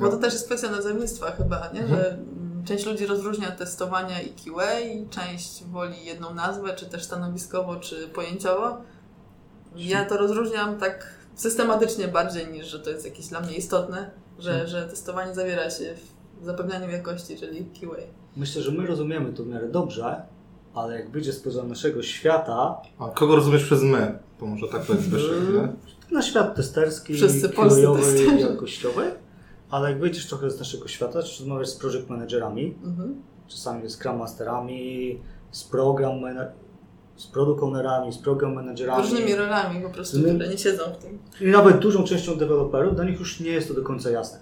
[0.00, 1.80] Bo to też jest kwestia nazewnictwa chyba, nie?
[1.80, 2.00] Mhm.
[2.00, 2.18] że
[2.64, 4.70] część ludzi rozróżnia testowania i QA,
[5.10, 8.76] część woli jedną nazwę, czy też stanowiskowo, czy pojęciowo.
[9.76, 14.50] Ja to rozróżniam tak systematycznie bardziej niż, że to jest jakieś dla mnie istotne, że,
[14.50, 14.68] mhm.
[14.68, 15.94] że testowanie zawiera się
[16.40, 18.02] w zapewnianiu jakości, czyli QA.
[18.36, 20.22] Myślę, że my rozumiemy to w miarę dobrze,
[20.74, 22.82] ale jak wyjdzie spoza naszego świata...
[22.98, 24.18] A kogo rozumiesz przez my?
[24.38, 25.08] To może tak to jest
[26.10, 27.48] Na świat testerski, Wszyscy
[28.38, 29.10] i jakościowy.
[29.70, 33.22] Ale jak wyjdziesz trochę z naszego świata, czy rozmawiasz z project managerami, mhm.
[33.48, 35.18] czasami z Scrum Masterami,
[35.50, 36.14] z program
[37.16, 39.02] z product ownerami, z program managerami.
[39.02, 41.18] Różnymi rolami po prostu, które nie siedzą w tym.
[41.40, 44.38] I nawet dużą częścią deweloperów, dla nich już nie jest to do końca jasne.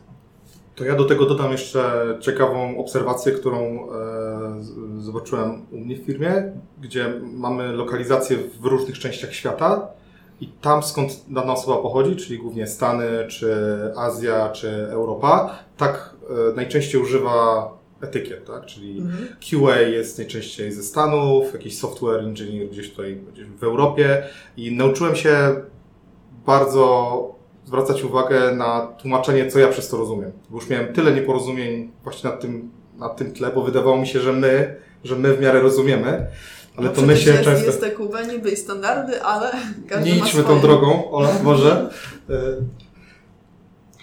[0.75, 6.53] To ja do tego dodam jeszcze ciekawą obserwację, którą e, zobaczyłem u mnie w firmie,
[6.81, 9.88] gdzie mamy lokalizację w różnych częściach świata
[10.40, 13.55] i tam skąd dana osoba pochodzi, czyli głównie Stany, czy
[13.96, 16.14] Azja, czy Europa, tak
[16.51, 17.70] e, najczęściej używa
[18.01, 18.66] etykiet, tak?
[18.66, 19.29] Czyli mhm.
[19.40, 24.22] QA jest najczęściej ze Stanów, jakiś software engineer gdzieś tutaj gdzieś w Europie
[24.57, 25.55] i nauczyłem się
[26.46, 30.33] bardzo zwracać uwagę na tłumaczenie, co ja przez to rozumiem.
[30.51, 34.20] Bo już miałem tyle nieporozumień właśnie na tym, na tym tle, bo wydawało mi się,
[34.20, 36.27] że my, że my w miarę rozumiemy.
[36.79, 37.67] Ale no to my się jest, często...
[37.67, 39.53] Jest Kuba, niby i standardy, ale
[40.03, 41.91] Nie idźmy tą drogą, Ola, może.
[42.31, 42.35] E,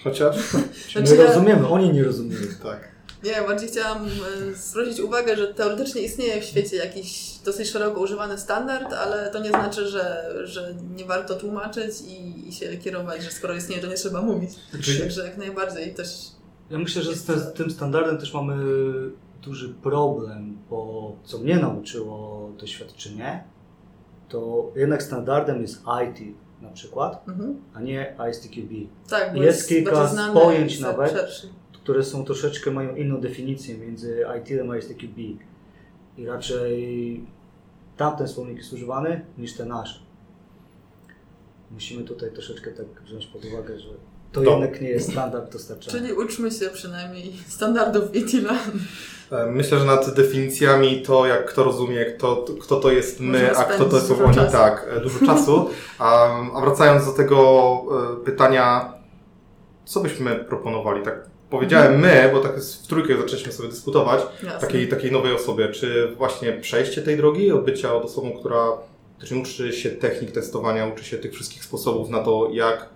[0.03, 0.35] chociaż...
[0.91, 2.41] Znaczy, my rozumiemy, oni nie rozumieją.
[2.63, 2.95] Tak.
[3.23, 4.09] Nie, bardziej chciałam e,
[4.55, 9.49] zwrócić uwagę, że teoretycznie istnieje w świecie jakiś dosyć szeroko używany standard, ale to nie
[9.49, 13.95] znaczy, że, że nie warto tłumaczyć i, i się kierować, że skoro istnieje, to nie
[13.95, 14.49] trzeba mówić.
[14.81, 14.99] Czyli...
[14.99, 16.09] Także jak najbardziej też.
[16.69, 18.55] Ja myślę, że z, te, z tym standardem też mamy
[19.45, 23.43] duży problem, bo co mnie nauczyło doświadczenie,
[24.29, 27.61] to jednak standardem jest IT na przykład, mhm.
[27.73, 28.71] a nie ISTQB.
[29.09, 31.47] Tak, jest, jest kilka pojęć nawet, szerszy
[31.85, 35.17] które są troszeczkę, mają inną definicję między ITIL a ISTQB.
[36.17, 37.25] I raczej
[37.97, 40.03] tamten słownik jest używany niż ten nasz.
[41.71, 43.89] Musimy tutaj troszeczkę tak wziąć pod uwagę, że
[44.41, 45.99] to, jednak nie jest standard dostarczania.
[45.99, 48.47] Czyli uczmy się przynajmniej standardów ITIL.
[49.31, 53.63] E, myślę, że nad definicjami to, jak kto rozumie, kto, kto to jest my, a
[53.63, 55.69] kto to są oni, tak, e, dużo czasu.
[55.99, 57.81] A, a wracając do tego
[58.21, 58.93] e, pytania,
[59.85, 64.21] co byśmy proponowali, tak powiedziałem my, bo tak w trójkę zaczęliśmy sobie dyskutować,
[64.61, 68.65] takiej, takiej nowej osobie, czy właśnie przejście tej drogi od bycia od osobą, która
[69.19, 72.89] też uczy się technik testowania, uczy się tych wszystkich sposobów na to, jak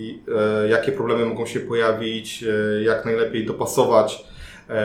[0.00, 0.22] i
[0.64, 4.24] e, jakie problemy mogą się pojawić, e, jak najlepiej dopasować
[4.68, 4.84] e,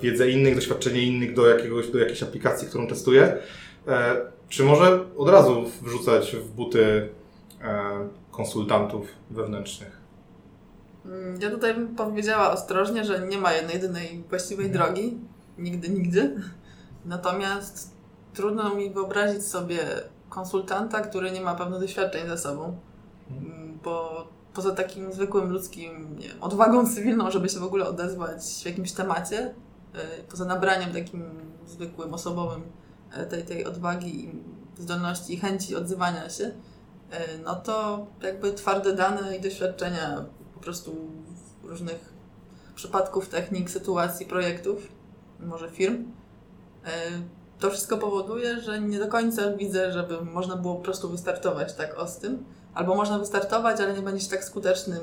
[0.00, 3.36] wiedzę innych, doświadczenie innych do, jakiegoś, do jakiejś aplikacji, którą testuje.
[3.88, 4.16] E,
[4.48, 7.08] czy może od razu wrzucać w buty
[8.30, 10.00] konsultantów wewnętrznych?
[11.04, 14.84] Mm, ja tutaj bym powiedziała ostrożnie, że nie ma jednej, jedynej właściwej mhm.
[14.84, 15.18] drogi.
[15.58, 16.36] Nigdy, nigdy.
[17.04, 17.96] Natomiast
[18.34, 19.78] trudno mi wyobrazić sobie
[20.28, 22.76] konsultanta, który nie ma pewnych doświadczeń ze sobą.
[23.30, 23.63] Mhm.
[23.84, 28.92] Bo poza takim zwykłym ludzkim nie, odwagą cywilną, żeby się w ogóle odezwać w jakimś
[28.92, 29.54] temacie,
[29.94, 31.24] y, poza nabraniem takim
[31.66, 32.62] zwykłym, osobowym
[33.22, 34.32] y, tej, tej odwagi,
[34.78, 36.52] zdolności i chęci odzywania się, y,
[37.44, 40.24] no to jakby twarde dane i doświadczenia
[40.64, 40.96] prostu
[41.62, 42.12] różnych
[42.74, 44.88] przypadków, technik, sytuacji, projektów,
[45.40, 46.12] może firm.
[47.58, 51.98] To wszystko powoduje, że nie do końca widzę, żeby można było po prostu wystartować tak
[51.98, 52.44] o z tym.
[52.74, 55.00] Albo można wystartować, ale nie będziesz tak skutecznym,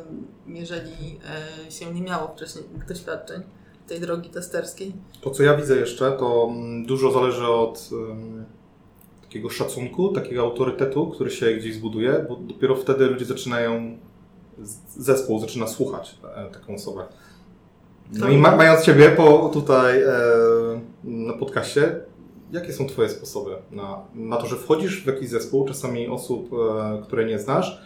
[0.47, 1.19] jeżeli
[1.67, 3.41] e, się nie miało wcześniej doświadczeń
[3.87, 4.93] tej drogi testerskiej.
[5.21, 8.45] To, co ja widzę jeszcze, to mm, dużo zależy od um,
[9.21, 13.97] takiego szacunku, takiego autorytetu, który się gdzieś zbuduje, bo dopiero wtedy ludzie zaczynają
[14.97, 17.05] zespół zaczyna słuchać e, taką osobę.
[18.13, 20.11] No i ma, mając Ciebie po, tutaj e,
[21.03, 21.99] na podcaście,
[22.51, 27.01] jakie są Twoje sposoby na, na to, że wchodzisz w jakiś zespół, czasami osób, e,
[27.03, 27.81] które nie znasz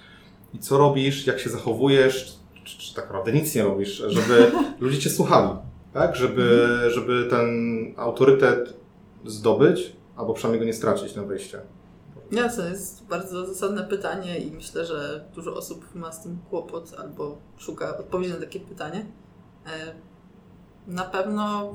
[0.53, 4.99] i co robisz, jak się zachowujesz, czy, czy tak naprawdę nic nie robisz, żeby ludzie
[4.99, 5.49] cię słuchali,
[5.93, 6.15] tak?
[6.15, 6.91] Żeby, Mhm.
[6.91, 7.47] żeby ten
[7.97, 8.73] autorytet
[9.25, 11.61] zdobyć, albo przynajmniej go nie stracić na wyjście.
[12.31, 16.93] Nie, to jest bardzo zasadne pytanie i myślę, że dużo osób ma z tym kłopot
[16.97, 19.05] albo szuka odpowiedzi na takie pytanie.
[19.67, 19.93] E,
[20.87, 21.73] Na pewno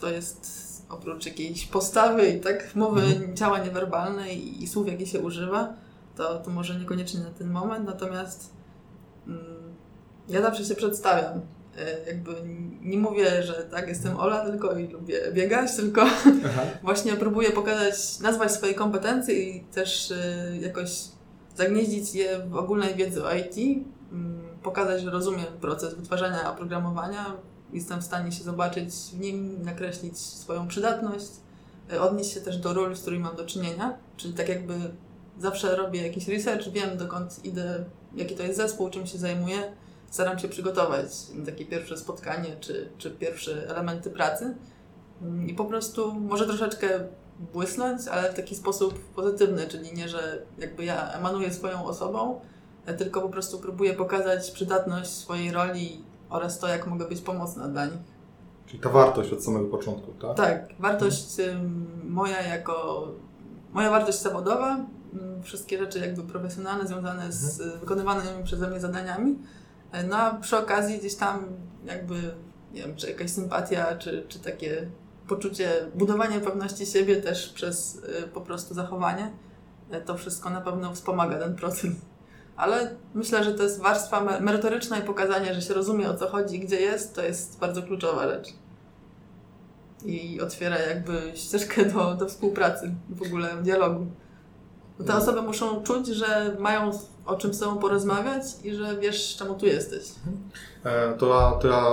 [0.00, 0.46] to jest
[0.94, 3.36] oprócz jakiejś postawy i tak mowy Mhm.
[3.36, 5.72] ciała niewerbalnej i słów, jakie się używa,
[6.16, 8.50] to, to może niekoniecznie na ten moment, natomiast
[9.26, 9.40] mm,
[10.28, 11.40] ja zawsze się przedstawiam.
[11.78, 12.34] E, Jakby
[12.82, 16.04] nie mówię, że tak, jestem Ola tylko i lubię biegać, tylko
[16.82, 20.90] właśnie próbuję pokazać, nazwać swoje kompetencje i też y, jakoś
[21.56, 23.56] zagnieździć je w ogólnej wiedzy o IT,
[24.12, 27.36] mm, pokazać, że rozumiem proces wytwarzania oprogramowania,
[27.74, 31.26] jestem w stanie się zobaczyć w nim, nakreślić swoją przydatność,
[31.92, 34.74] y, odnieść się też do ról, z którymi mam do czynienia, czyli tak jakby
[35.38, 37.84] zawsze robię jakiś research, wiem dokąd idę,
[38.14, 39.72] jaki to jest zespół, czym się zajmuję,
[40.10, 41.06] staram się przygotować
[41.46, 44.54] takie pierwsze spotkanie czy, czy pierwsze elementy pracy.
[45.22, 46.88] Mm, I po prostu może troszeczkę
[47.52, 52.40] błysnąć, ale w taki sposób pozytywny, czyli nie, że jakby ja emanuję swoją osobą,
[52.86, 57.68] e, tylko po prostu próbuję pokazać przydatność swojej roli oraz to, jak mogę być pomocna
[57.68, 58.14] dla nich.
[58.66, 60.36] Czyli ta wartość od samego początku, tak?
[60.36, 63.08] Tak, wartość ym, moja jako,
[63.72, 64.78] moja wartość zawodowa,
[65.42, 69.38] wszystkie rzeczy jakby profesjonalne związane z y, wykonywanymi przeze mnie zadaniami,
[69.94, 71.46] E, no a przy okazji gdzieś tam
[71.84, 72.14] jakby,
[72.72, 74.90] nie wiem, czy jakaś sympatia, czy, czy takie
[75.28, 79.32] poczucie budowania pewności siebie też przez y, po prostu zachowanie,
[80.04, 81.90] to wszystko na pewno wspomaga ten proces.
[82.56, 86.28] Ale myślę, że to jest warstwa me- merytoryczna i pokazanie, że się rozumie o co
[86.28, 88.48] chodzi, gdzie jest, to jest bardzo kluczowa rzecz
[90.04, 94.06] i otwiera jakby ścieżkę do, do współpracy, w ogóle dialogu.
[94.98, 96.90] Bo te osoby muszą czuć, że mają
[97.26, 100.02] o czym z sobą porozmawiać i że wiesz, czemu tu jesteś.
[100.84, 101.84] E, To ja, to ja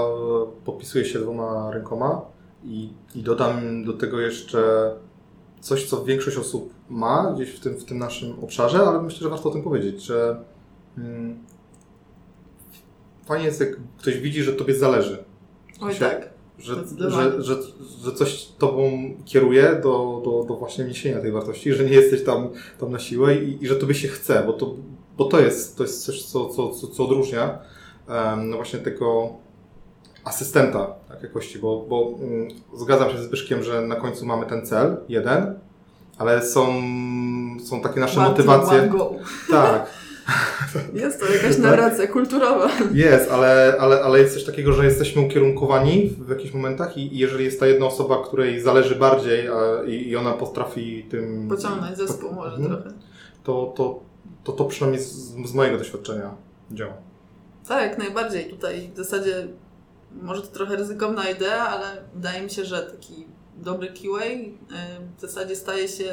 [0.65, 2.21] podpisuję się dwoma rękoma
[2.63, 4.91] i, i dodam do tego jeszcze
[5.59, 9.29] coś, co większość osób ma gdzieś w tym, w tym naszym obszarze, ale myślę, że
[9.29, 10.43] warto o tym powiedzieć, że
[13.25, 15.23] fajnie jest, jak ktoś widzi, że tobie zależy.
[15.81, 16.29] Oj Się- tak.
[16.59, 17.55] Że, że, że,
[18.03, 18.91] że coś tobą
[19.25, 22.49] kieruje do, do, do właśnie niesienia tej wartości, że nie jesteś tam,
[22.79, 24.75] tam na siłę i, i że tobie się chce, bo to,
[25.17, 27.59] bo to, jest, to jest coś, co, co, co, co odróżnia
[28.37, 29.29] no właśnie tego
[30.23, 34.65] asystenta tak, jakości, bo, bo mm, zgadzam się z Zbyszkiem, że na końcu mamy ten
[34.65, 35.59] cel, jeden,
[36.17, 36.73] ale są,
[37.63, 38.79] są takie nasze motywacje.
[38.79, 39.11] One go.
[39.49, 39.89] Tak,
[40.93, 41.59] Jest to jakaś Tak.
[41.59, 42.69] narracja kulturowa.
[42.93, 47.17] Jest, ale, ale, ale jest coś takiego, że jesteśmy ukierunkowani w jakichś momentach i i
[47.17, 51.47] jeżeli jest ta jedna osoba, której zależy bardziej a, i, i ona potrafi tym...
[51.49, 52.69] Pociągnąć zespół może Mhm.
[52.81, 52.97] trochę.
[53.43, 53.99] To, to,
[54.43, 55.11] to, to przynajmniej z,
[55.45, 56.35] z mojego doświadczenia
[56.71, 56.93] działa.
[57.67, 58.45] Tak, jak najbardziej.
[58.49, 59.47] Tutaj w zasadzie
[60.21, 63.25] może to trochę ryzykowna idea, ale wydaje mi się, że taki
[63.57, 64.51] dobry QA y,
[65.17, 66.09] w zasadzie staje się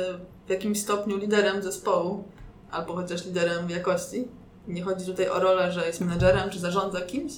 [0.46, 2.24] w jakimś stopniu liderem zespołu,
[2.70, 4.28] albo chociaż liderem jakości.
[4.68, 7.32] Nie chodzi tutaj o rolę, że jest menedżerem czy zarządza kimś,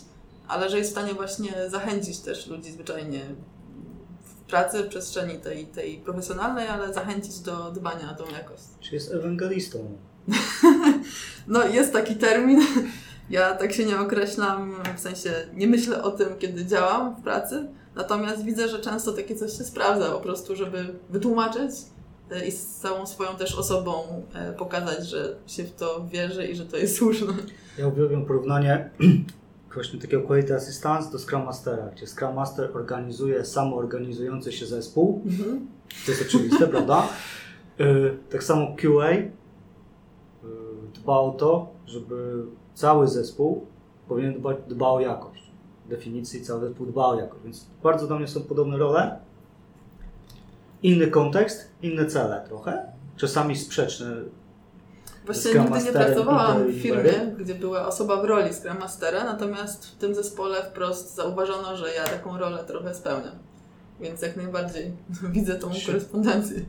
[0.48, 3.20] ale że jest w stanie właśnie zachęcić też ludzi zwyczajnie
[4.24, 8.62] w pracy, w przestrzeni tej, tej profesjonalnej, ale zachęcić do dbania o tą jakość.
[8.80, 9.78] Czy jest ewangelistą?
[11.48, 12.60] No, jest taki termin.
[13.30, 17.68] Ja tak się nie określam, w sensie nie myślę o tym, kiedy działam w pracy,
[17.94, 21.70] natomiast widzę, że często takie coś się sprawdza po prostu, żeby wytłumaczyć
[22.46, 23.92] i z całą swoją też osobą
[24.34, 27.32] e, pokazać, że się w to wierzy i że to jest słuszne.
[27.78, 28.90] Ja uwielbiam porównanie
[29.74, 35.22] właśnie takiego Quality Assistance do Scrum Mastera, gdzie Scrum Master organizuje samoorganizujący się zespół.
[36.06, 37.08] To jest oczywiste, prawda?
[37.80, 39.10] Y, Tak samo QA
[40.94, 42.42] dba o to, żeby
[42.74, 43.66] cały zespół
[44.08, 45.50] powinien dbać dba o jakość.
[45.86, 49.18] W definicji cały zespół dba o jakość, więc bardzo dla mnie są podobne role.
[50.82, 54.06] Inny kontekst, inne cele trochę, czasami sprzeczne.
[55.26, 59.24] Właśnie Scrum nigdy nie pracowałam w to firmie, gdzie była osoba w roli Scrum Mastera,
[59.24, 63.34] natomiast w tym zespole wprost zauważono, że ja taką rolę trochę spełniam.
[64.00, 64.92] Więc jak najbardziej
[65.32, 66.60] widzę tą Się- korespondencję.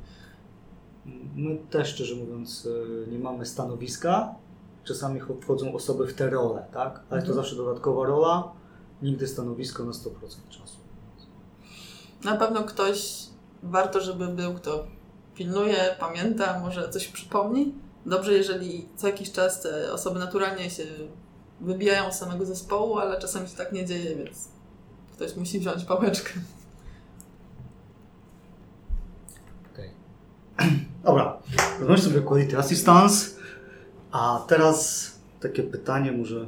[1.36, 4.36] My też, szczerze mówiąc, y, nie mamy stanowiska.
[4.84, 6.94] Czasami cho- wchodzą osoby w te role, tak?
[7.10, 7.36] Ale to Mhm.
[7.36, 8.52] zawsze dodatkowa rola,
[9.02, 10.78] nigdy stanowisko na 100% czasu.
[12.24, 13.24] Na pewno ktoś
[13.64, 14.88] warto, żeby był, kto
[15.36, 17.76] pilnuje, pamięta, może coś przypomni.
[18.06, 20.84] Dobrze, jeżeli co jakiś czas te osoby naturalnie się
[21.62, 24.48] wybijają z samego zespołu, ale czasami się tak nie dzieje, więc
[25.14, 26.32] ktoś musi wziąć pałeczkę.
[29.74, 29.90] Okej.
[31.04, 31.38] Dobra,
[31.80, 33.30] rozmawiamy sobie Quality Assistance,
[34.12, 36.48] a teraz takie pytanie może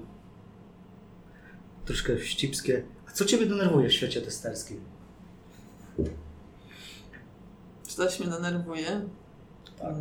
[1.86, 2.84] troszkę wścibskie.
[3.08, 4.80] A co Ciebie denerwuje w świecie testerskim?
[7.94, 9.02] Czy coś mnie denerwuje?
[9.80, 9.96] Tak.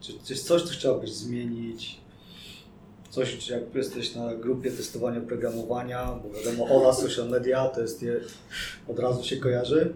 [0.00, 2.00] Czy, czy jest coś, co chciałbyś zmienić?
[3.10, 8.02] Coś, czy jak jesteś na grupie testowania oprogramowania, bo wiadomo, Ola social media to jest
[8.02, 8.20] je,
[8.88, 9.94] od razu się kojarzy.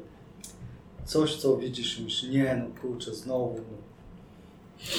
[1.05, 3.55] Coś, co widzisz myślisz, nie no kurczę, znowu.
[3.55, 3.77] No.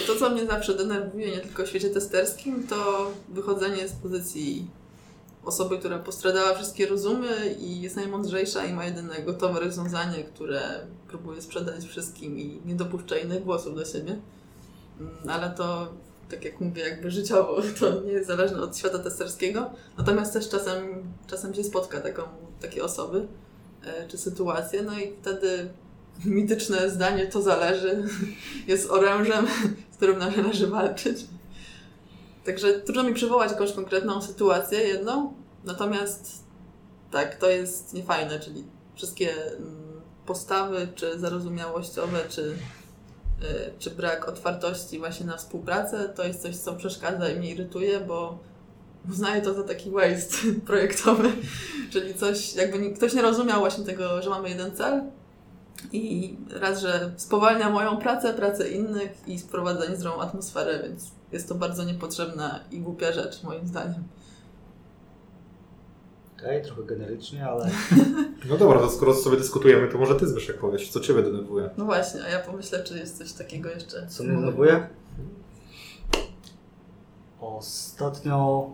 [0.07, 4.67] To, co mnie zawsze denerwuje, nie tylko w świecie testerskim, to wychodzenie z pozycji
[5.45, 10.61] osoby, która postradała wszystkie rozumy i jest najmądrzejsza i ma jedyne gotowe rozwiązanie, które
[11.07, 14.15] próbuje sprzedać wszystkim i nie dopuszcza innych głosów do siebie.
[14.99, 15.87] Mm, Ale to,
[16.29, 19.69] tak jak mówię, jakby życiowo, to nie jest zależne od świata testerskiego.
[19.97, 22.21] Natomiast też czasem, czasem się spotka taką,
[22.61, 23.27] takie osoby
[23.85, 25.69] e, czy sytuacje, no i wtedy
[26.25, 28.03] mityczne zdanie to zależy
[28.67, 29.47] jest orężem,
[29.93, 31.25] z którym należy walczyć.
[32.45, 36.43] Także trudno mi przywołać jakąś konkretną sytuację jedną, natomiast
[37.11, 38.63] tak, to jest niefajne, czyli
[38.95, 42.55] wszystkie mm, postawy, czy zarozumiałościowe, czy, y,
[43.79, 48.39] czy brak otwartości właśnie na współpracę, to jest coś, co przeszkadza i mnie irytuje, bo
[49.09, 51.31] uznaję to za taki waste projektowy,
[51.91, 55.03] czyli coś, jakby ktoś nie rozumiał właśnie tego, że mamy jeden cel
[55.91, 61.55] i raz, że spowalnia moją pracę, pracę innych i sprowadza niezdrową atmosferę, więc jest to
[61.55, 64.03] bardzo niepotrzebna i głupia rzecz moim zdaniem.
[66.37, 67.69] Okej, trochę generycznie, ale
[68.49, 71.69] No dobra, to skoro sobie dyskutujemy, to może Ty Zbyszek powiesz, co Ciebie denerwuje?
[71.77, 74.07] No właśnie, a ja pomyślę, czy jest coś takiego jeszcze.
[74.07, 74.87] co mnie denerwuje?
[77.39, 78.69] Ostatnio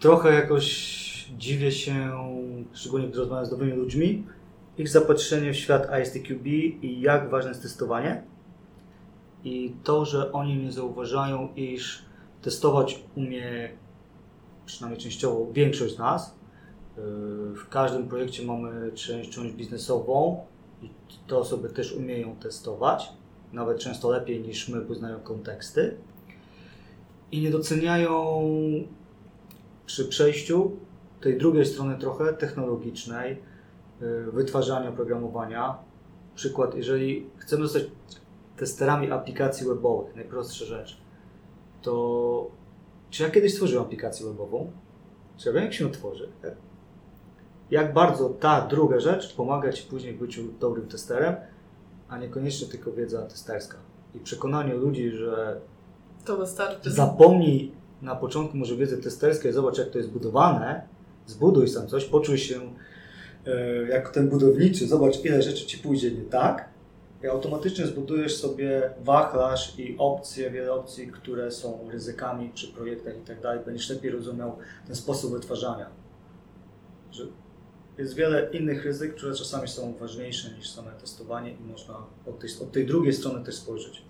[0.00, 1.04] trochę jakoś
[1.38, 2.10] dziwię się,
[2.72, 4.26] szczególnie gdy rozmawiam z nowymi ludźmi,
[4.78, 6.46] ich zapatrzenie w świat ISTQB
[6.82, 8.22] i jak ważne jest testowanie.
[9.44, 12.04] I to, że oni nie zauważają, iż
[12.42, 13.70] testować umie
[14.66, 16.34] przynajmniej częściowo większość z nas.
[16.96, 17.02] Yy,
[17.54, 20.44] W każdym projekcie mamy część, część biznesową
[20.82, 20.90] i
[21.28, 23.12] te osoby też umieją testować,
[23.52, 25.96] nawet często lepiej niż my, bo znają konteksty.
[27.32, 28.42] I nie doceniają
[29.86, 30.76] przy przejściu
[31.20, 33.42] tej drugiej strony trochę technologicznej,
[34.00, 35.78] yy, wytwarzania oprogramowania.
[36.34, 37.84] Przykład, jeżeli chcemy zostać
[38.56, 41.00] testerami aplikacji webowych, najprostsza rzecz,
[41.82, 42.50] to
[43.10, 44.70] czy ja kiedyś stworzyłem aplikację webową?
[45.36, 46.28] Czy ja wiem, jak się ją tworzy?
[47.70, 51.34] Jak bardzo ta druga rzecz pomaga Ci później w byciu dobrym testerem,
[52.08, 53.76] a niekoniecznie tylko wiedza testerska.
[54.14, 55.60] I przekonanie ludzi, że
[56.24, 56.90] To wystarczy.
[56.90, 60.82] zapomnij na początku może wiedzy testerskiej, zobacz jak to jest budowane,
[61.26, 62.60] zbuduj sam coś, poczuj się
[63.46, 66.68] e, jak ten budowniczy, zobacz ile rzeczy Ci pójdzie nie tak
[67.24, 73.20] i automatycznie zbudujesz sobie wachlarz i opcje, wiele opcji, które są ryzykami przy projektach i
[73.20, 74.56] tak dalej, będziesz lepiej rozumiał
[74.86, 75.86] ten sposób wytwarzania.
[77.10, 77.26] Że
[77.98, 81.94] jest wiele innych ryzyk, które czasami są ważniejsze niż same testowanie i można
[82.26, 84.02] od tej, od tej drugiej strony też spojrzeć.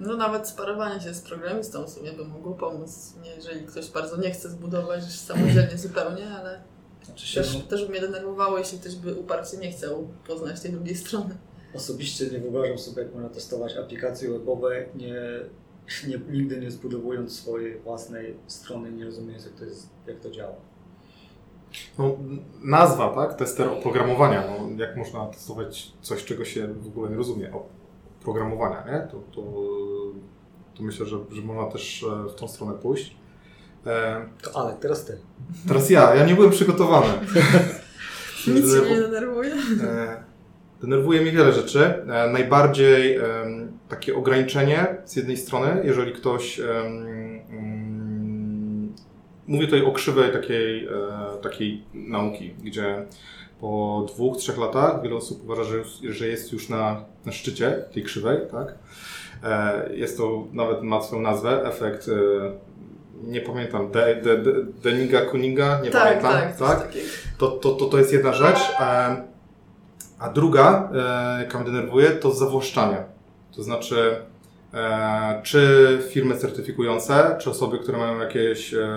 [0.00, 4.16] No nawet sparowanie się z programistą w sumie by mogło pomóc, nie, jeżeli ktoś bardzo
[4.16, 6.60] nie chce zbudować samodzielnie zupełnie, ale
[7.04, 10.96] Znaczy też, też by mnie denerwowało, jeśli ktoś by uparcie nie chciał poznać tej drugiej
[10.96, 11.36] strony.
[11.74, 15.14] Osobiście nie wyobrażam sobie, jak można testować aplikacje webowe, nie,
[16.08, 20.54] nie, nigdy nie zbudowując swojej własnej strony, nie rozumiejąc, jak to, jest, jak to działa.
[21.98, 22.16] No,
[22.62, 23.34] nazwa, tak?
[23.34, 24.44] Tester oprogramowania.
[24.46, 27.52] No, jak można testować coś, czego się w ogóle nie rozumie?
[28.20, 29.08] Oprogramowania, nie?
[29.10, 29.42] To, to,
[30.74, 33.16] to myślę, że, że można też e, w tą stronę pójść.
[33.86, 35.18] E, To Alek, teraz ty.
[35.68, 37.08] teraz ja, ja nie byłem przygotowany.
[38.54, 39.54] Nic się nie denerwuje.
[39.82, 40.24] E,
[40.80, 41.84] Denerwuje mnie wiele rzeczy.
[42.08, 43.18] E, Najbardziej
[43.88, 46.60] takie ograniczenie z jednej strony, jeżeli ktoś.
[46.60, 47.98] mm,
[49.46, 50.90] Mówię tutaj o krzywej takiej, e,
[51.42, 53.04] takiej nauki, gdzie
[53.60, 55.76] po dwóch, trzech latach wiele osób uważa, że,
[56.12, 58.74] że jest już na, na szczycie tej krzywej, tak?
[59.44, 62.12] E, Jest to, nawet ma swoją nazwę, efekt, e,
[63.24, 64.52] nie pamiętam, De, de, de,
[65.20, 67.06] Kuninga, nie tak, pamiętam, tak, takiego.
[67.38, 68.58] to, to, to, to jest jedna rzecz.
[70.18, 70.90] A druga,
[71.38, 72.96] e, jaka mnie denerwuje, to zawłaszczanie.
[73.56, 74.16] To znaczy,
[74.74, 78.88] e, czy firmy certyfikujące, czy osoby, które mają jakieś e,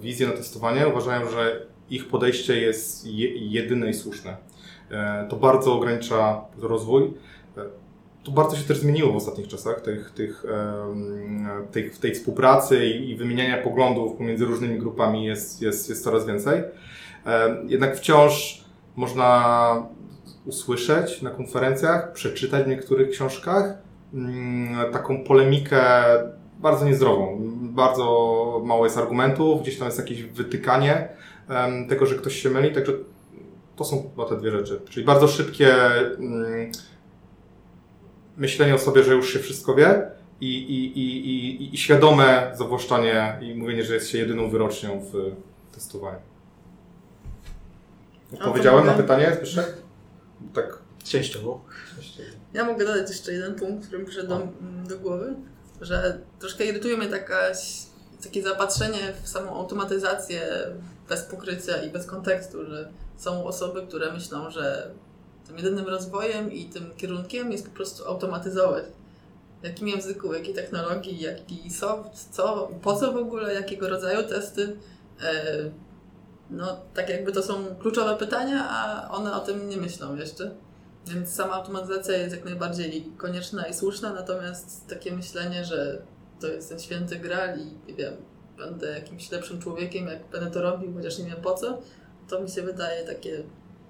[0.00, 4.36] wizje na testowanie, uważają, że ich podejście jest je, jedyne i słuszne.
[4.90, 7.02] E, To bardzo ogranicza rozwój.
[7.56, 7.60] E,
[8.24, 10.44] To bardzo się też zmieniło w ostatnich czasach, tych, tych,
[11.72, 16.62] tej, tej współpracy i, i wymieniania poglądów pomiędzy różnymi grupami jest, jest, jest coraz więcej.
[17.26, 18.64] E, Jednak wciąż
[18.96, 19.86] można
[20.46, 23.78] usłyszeć na konferencjach, przeczytać w niektórych książkach
[24.14, 25.80] mm, taką polemikę
[26.58, 27.38] bardzo niezdrową.
[27.60, 28.04] Bardzo
[28.64, 31.08] mało jest argumentów, gdzieś tam jest jakieś wytykanie
[31.88, 32.92] tego, że ktoś się myli, także
[33.76, 34.80] to są chyba te dwie rzeczy.
[34.88, 36.72] Czyli bardzo szybkie mm,
[38.36, 40.02] myślenie o sobie, że już się wszystko wie
[40.40, 45.14] i, i, i, i, i świadome zawłaszczanie i mówienie, że jest się jedyną wyrocznią w
[45.74, 46.18] testowaniu.
[48.30, 49.85] to Odpowiedziałem na pytanie, Zbyszek?
[50.54, 50.78] Tak.
[51.04, 51.64] Częściowo.
[52.52, 54.48] Ja mogę dodać jeszcze jeden punkt, który mi przyszedł do,
[54.88, 55.34] do głowy,
[55.80, 57.82] że troszkę irytuje mnie takaś,
[58.22, 60.48] takie zapatrzenie w samą automatyzację
[61.08, 64.90] bez pokrycia i bez kontekstu, że są osoby, które myślą, że
[65.46, 68.84] tym jedynym rozwojem i tym kierunkiem jest po prostu automatyzować.
[69.62, 74.28] W jakim języku, w jakiej technologii, jaki soft, co, po co w ogóle, jakiego rodzaju
[74.28, 74.76] testy.
[76.50, 80.54] No, tak jakby to są kluczowe pytania, a one o tym nie myślą jeszcze.
[81.06, 86.02] Więc sama automatyzacja jest jak najbardziej konieczna i słuszna, natomiast takie myślenie, że
[86.40, 88.14] to jest ten święty gral i nie wiem,
[88.58, 91.78] będę jakimś lepszym człowiekiem, jak będę to robił, chociaż nie wiem po co,
[92.28, 93.42] to mi się wydaje takie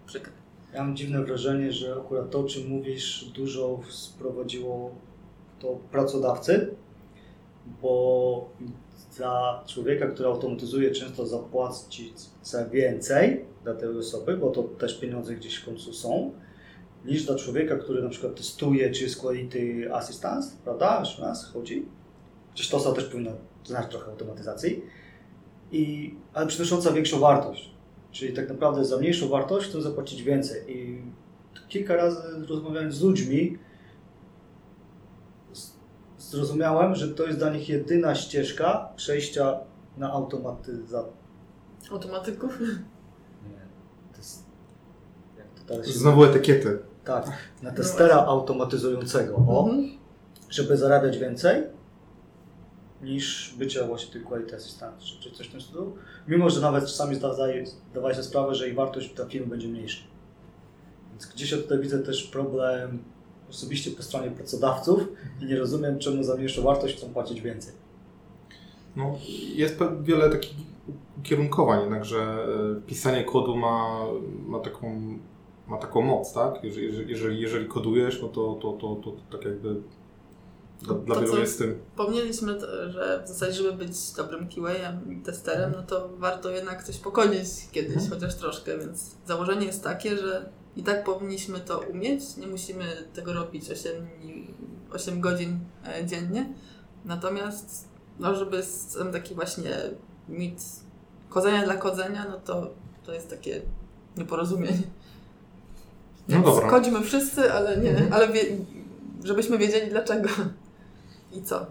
[0.07, 0.33] przykre.
[0.73, 4.95] Ja mam dziwne wrażenie, że akurat to, o czym mówisz, dużo sprowadziło
[5.59, 6.75] to pracodawcy,
[7.83, 8.51] bo
[9.17, 15.35] za człowieka, który automatyzuje, często zapłacić za więcej dla tej osoby, bo to też pieniądze
[15.35, 16.33] gdzieś w końcu są,
[17.05, 21.03] niż dla człowieka, który na przykład testuje, czy jest quality assistance, prawda?
[21.19, 21.87] O nas chodzi.
[22.51, 23.33] Chociaż TOSA też powinna
[23.65, 24.83] znać trochę automatyzacji,
[25.73, 27.71] i, ale przynosząca większą wartość.
[28.13, 30.77] Czyli tak naprawdę za mniejszą wartość chcę zapłacić więcej.
[30.77, 30.99] I
[31.69, 33.59] kilka razy rozmawiając z ludźmi,
[36.31, 39.59] zrozumiałem, że to jest dla nich jedyna ścieżka przejścia
[39.97, 41.13] na automatyzację.
[41.91, 42.61] Automatyków?
[42.61, 43.61] Nie,
[44.13, 44.45] to jest.
[45.39, 46.79] Jak to teraz się Znowu etykiety.
[47.05, 47.27] Tak,
[47.63, 49.37] na testera automatyzującego.
[49.37, 49.99] O, Mhm.
[50.51, 51.63] żeby zarabiać więcej
[53.03, 55.97] niż bycie właśnie tym quality assistant, czy, czy coś w tym stylu.
[56.29, 60.05] Mimo, że nawet czasami zdaje, zdawaje sobie sprawę, że i wartość dla firmy będzie mniejsza.
[61.11, 63.05] Więc gdzieś ja tutaj widzę też problem
[63.51, 65.01] osobiście po stronie pracodawców
[65.43, 67.73] i nie rozumiem, czemu za mniejszą wartość chcą płacić więcej.
[68.97, 69.19] No,
[69.55, 70.55] jest wiele takich
[71.19, 72.19] ukierunkowań, jednakże
[72.79, 74.05] e, pisanie kodu ma,
[74.47, 75.01] ma, taką,
[75.67, 76.65] ma taką moc, tak?
[76.65, 79.77] Jeżeli, jeżeli- jeżeli, kodujesz, no to, to, to, to, tak jakby
[80.83, 81.79] dla, dla To wielu co- jest tym.
[81.91, 86.85] Wspomnieliśmy, to, że w zasadzie, żeby być dobrym QA-em i testerem, no to warto jednak
[86.85, 88.11] coś pokodzić kiedyś, Mhm.
[88.11, 93.33] chociaż troszkę, więc założenie jest takie, że i tak powinniśmy to umieć, nie musimy tego
[93.33, 94.47] robić 8, dni-
[94.93, 96.47] 8 godzin e, dziennie,
[97.05, 98.63] natomiast no, żeby
[98.99, 99.71] ten taki właśnie
[100.29, 100.61] mit
[101.29, 102.71] kodzenia dla kodzenia, no to,
[103.05, 103.63] to jest takie
[104.17, 104.83] nieporozumienie.
[106.29, 106.69] No dobra.
[106.71, 108.13] Kodzimy wszyscy, ale nie, Mhm.
[108.13, 108.43] ale wie,
[109.25, 110.29] żebyśmy wiedzieli dlaczego
[111.33, 111.67] i co.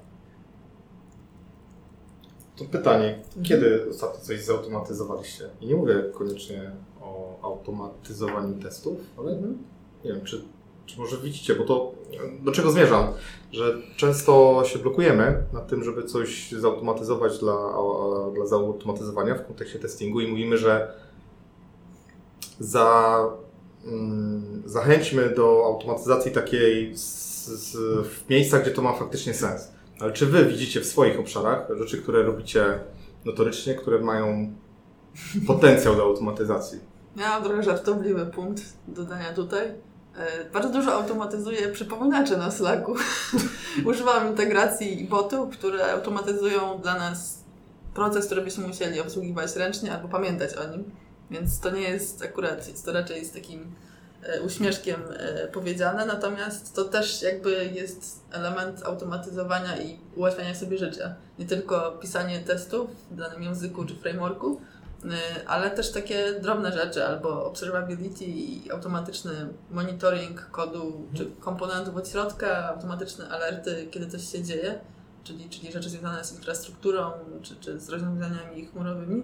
[2.55, 5.49] To pytanie, kiedy ostatnio coś zautomatyzowaliście?
[5.61, 9.57] I nie mówię koniecznie o automatyzowaniu testów, ale Mhm.
[10.05, 10.41] nie wiem, czy,
[10.85, 11.91] czy może widzicie, bo to
[12.43, 13.07] do czego zmierzam?
[13.51, 17.55] Że często się blokujemy nad tym, żeby coś zautomatyzować dla,
[18.35, 20.93] dla zautomatyzowania w kontekście testingu i mówimy, że
[22.59, 23.19] za,
[23.85, 27.77] mm, zachęćmy do automatyzacji takiej z, z,
[28.07, 29.74] w miejscach, gdzie to ma faktycznie sens.
[29.99, 32.79] Ale czy Wy widzicie w swoich obszarach rzeczy, które robicie
[33.25, 34.53] notorycznie, które mają
[35.47, 36.79] potencjał do automatyzacji?
[37.15, 39.67] Miałam trochę żartobliwy punkt dodania tutaj.
[40.17, 42.95] E, Bardzo dużo automatyzuję przypominacze na Slacku.
[43.85, 47.43] Używam integracji botów, które automatyzują dla nas
[47.93, 50.83] proces, który byśmy musieli obsługiwać ręcznie albo pamiętać o nim.
[51.31, 53.71] Więc to nie jest akurat, jest to raczej z takim
[54.41, 61.15] uśmieszkiem e, powiedziane, natomiast to też jakby jest element automatyzowania i ułatwiania sobie życia.
[61.39, 64.61] Nie tylko pisanie testów w danym języku czy frameworku,
[65.05, 69.31] Y, ale też takie drobne rzeczy, albo observability i automatyczny
[69.71, 74.79] monitoring kodu czy komponentów od środka, automatyczne alerty, kiedy coś się dzieje,
[75.23, 77.11] czyli, czyli rzeczy związane z infrastrukturą
[77.41, 79.23] czy, czy z rozwiązaniami chmurowymi.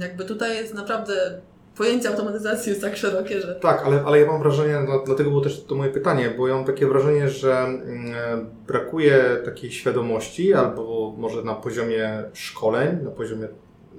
[0.00, 1.40] Jakby tutaj jest naprawdę
[1.76, 5.42] pojęcie automatyzacji jest tak szerokie, że Tak, ale, ale ja mam wrażenie, dla- dlatego było
[5.42, 11.14] też to moje pytanie, bo ja mam takie wrażenie, że mm, brakuje takiej świadomości, albo
[11.18, 13.48] może na poziomie szkoleń, na poziomie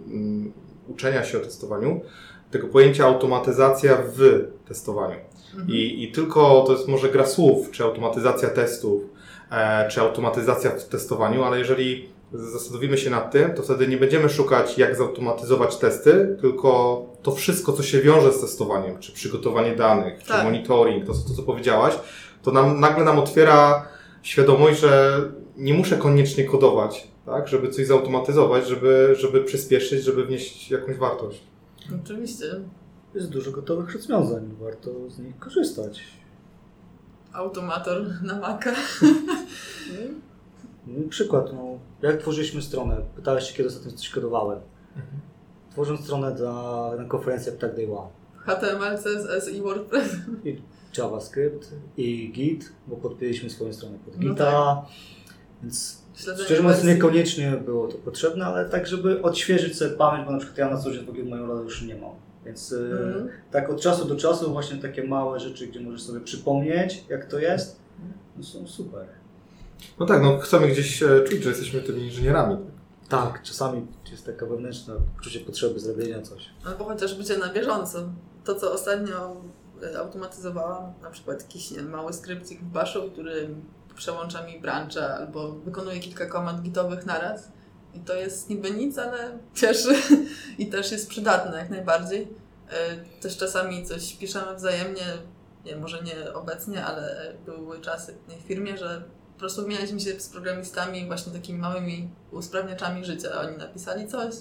[0.08, 0.54] mm,
[0.88, 2.02] uczenia się o testowaniu,
[2.52, 4.20] tego pojęcia automatyzacja w
[4.68, 5.16] testowaniu.
[5.54, 5.70] mhm.
[5.70, 9.02] I, I tylko to jest może gra słów, czy automatyzacja testów,
[9.52, 14.30] e, czy automatyzacja w testowaniu, ale jeżeli zastanowimy się nad tym, to wtedy nie będziemy
[14.30, 20.24] szukać, jak zautomatyzować testy, tylko to wszystko, co się wiąże z testowaniem, czy przygotowanie danych,
[20.24, 20.44] czy Tak.
[20.44, 21.94] monitoring, to, to co powiedziałaś,
[22.44, 23.88] to nam, nagle nam otwiera
[24.22, 25.22] świadomość, że
[25.58, 31.42] nie muszę koniecznie kodować, tak, żeby coś zautomatyzować, żeby, żeby przyspieszyć, żeby wnieść jakąś wartość.
[32.04, 32.46] Oczywiście.
[33.16, 36.04] Jest dużo gotowych rozwiązań, warto z nich korzystać.
[37.34, 38.72] Automator na Maca.
[40.88, 44.60] No, Przykład, no, jak tworzyliśmy stronę, pytałeś się, kiedy ostatnio coś kodowałem.
[45.72, 48.08] Tworząc stronę dla, na konferencję Ptak Day One.
[48.38, 50.16] HTML, CSS i WordPress.
[50.98, 54.86] JavaScript i Git, bo podpięliśmy swoją stronę pod No Gita,
[55.62, 60.32] więc Śledzenie szczerze mówiąc niekoniecznie było to potrzebne, ale tak, żeby odświeżyć sobie pamięć, bo
[60.32, 62.12] na przykład ja na co dzień w ogóle moją rolę już nie mam.
[62.46, 63.30] Więc y, Mhm.
[63.52, 67.40] tak od czasu do czasu właśnie takie małe rzeczy, gdzie możesz sobie przypomnieć, jak to
[67.40, 67.80] jest,
[68.38, 69.06] no są super.
[70.00, 72.58] No tak, no chcemy gdzieś e, czuć, że jesteśmy tymi inżynierami.
[73.12, 76.50] Tak, czasami jest taka wewnętrzna poczucie potrzeby zrobienia coś.
[76.66, 78.00] Albo chociaż bycie na bieżąco.
[78.44, 79.42] To, co ostatnio
[79.84, 83.56] e, automatyzowałam, na przykład jakiś nie, mały skrypcik w Bashu, który
[83.96, 87.52] przełącza mi brancha albo wykonuje kilka komand gitowych naraz.
[87.94, 89.96] I to jest niby nic, ale cieszy
[90.60, 92.28] i też jest przydatne jak najbardziej.
[92.70, 95.04] E, Też czasami coś piszemy wzajemnie,
[95.66, 99.04] nie, może nie obecnie, ale były czasy w firmie, że
[99.42, 103.30] prostu wymienialiśmy się z programistami właśnie takimi małymi usprawniaczami życia.
[103.42, 104.36] Oni napisali coś,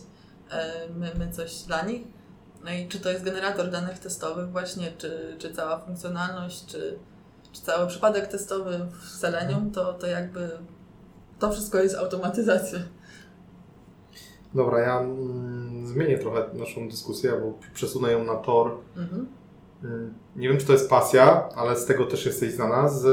[0.51, 2.03] e, my, my coś dla nich.
[2.65, 6.99] No i czy to jest generator danych testowych właśnie, czy, czy cała funkcjonalność, czy,
[7.53, 10.51] czy cały przypadek testowy w Selenium, to, to jakby
[11.39, 12.79] to wszystko jest automatyzacja.
[14.55, 18.71] Dobra, ja mm, zmienię trochę naszą dyskusję, bo przesunę ją na tor.
[18.97, 19.29] Mhm.
[19.85, 23.05] Mm, Nie wiem, czy to jest pasja, ale z tego też jesteś znana, z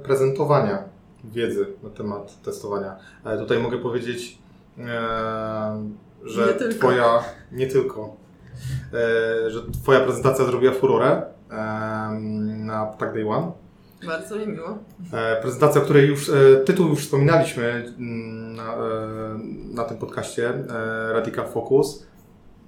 [0.00, 0.91] prezentowania
[1.24, 2.96] wiedzy na temat testowania.
[3.24, 4.38] Ale tutaj mogę powiedzieć,
[4.78, 5.92] e,
[6.24, 6.78] że Nie tylko.
[6.78, 8.16] Twoja, nie tylko,
[8.92, 11.54] e, że Twoja prezentacja zrobiła furorę e,
[12.56, 13.52] na Ptak Day One.
[14.06, 14.78] Bardzo mi miło.
[15.12, 16.32] E, Prezentacja, o której już e,
[16.64, 18.78] tytuł już wspominaliśmy mm, na, e,
[19.74, 22.06] na tym podcaście e, Radical Focus.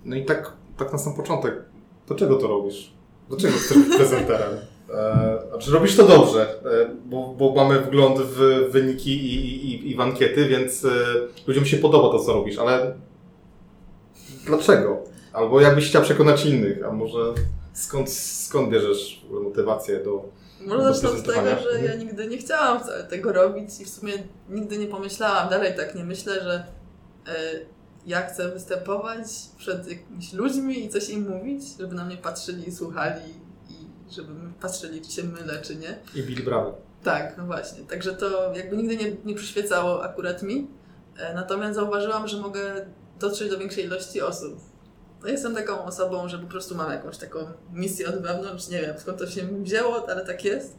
[0.05, 1.55] No i tak, tak na sam początek,
[2.07, 2.95] dlaczego to robisz?
[3.29, 4.51] Dlaczego chcesz być prezenterem?
[4.91, 8.39] E, Znaczy robisz to dobrze, e, bo, bo mamy wgląd w
[8.71, 10.89] wyniki i, i, i w ankiety, więc e,
[11.47, 12.95] ludziom się podoba to, co robisz, ale
[14.47, 15.03] dlaczego?
[15.33, 17.19] Albo jakbyś chciał przekonać innych, a może
[17.73, 20.25] skąd, skąd bierzesz motywację do,
[20.67, 21.99] Może zacznę od tego, że ja Mhm.
[21.99, 22.79] nigdy nie chciałam
[23.11, 24.13] tego robić i w sumie
[24.49, 26.65] nigdy nie pomyślałam, dalej tak nie myślę, że
[28.07, 29.27] ja chcę występować
[29.59, 33.21] przed jakimiś ludźmi i coś im mówić, żeby na mnie patrzyli i słuchali
[34.15, 35.99] i żeby my patrzyli, czy się mylę, czy nie.
[36.15, 36.73] i bili brawy?
[37.03, 37.85] Tak, no właśnie.
[37.85, 40.67] Także to jakby nigdy nie, nie przyświecało akurat mi.
[41.19, 42.87] E, Natomiast zauważyłam, że mogę
[43.21, 44.61] dotrzeć do większej ilości osób.
[45.23, 47.39] No jestem taką osobą, że po prostu mam jakąś taką
[47.73, 50.79] misję od wewnątrz, nie wiem skąd to się wzięło, ale tak jest,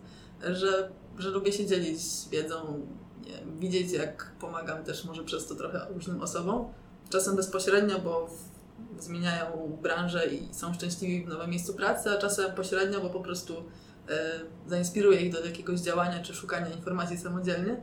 [0.51, 1.99] że, że lubię się dzielić
[2.31, 2.87] wiedzą,
[3.25, 6.73] nie widzieć jak pomagam też może przez to trochę różnym osobom.
[7.09, 8.54] Czasem bezpośrednio, bo w,
[8.99, 13.63] zmieniają branżę i są szczęśliwi w nowym miejscu pracy, a czasem pośrednio, bo po prostu
[14.09, 17.77] e, zainspiruje ich do jakiegoś działania czy szukania informacji samodzielnie.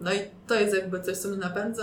[0.00, 1.82] No i to jest jakby coś, co mnie napędza.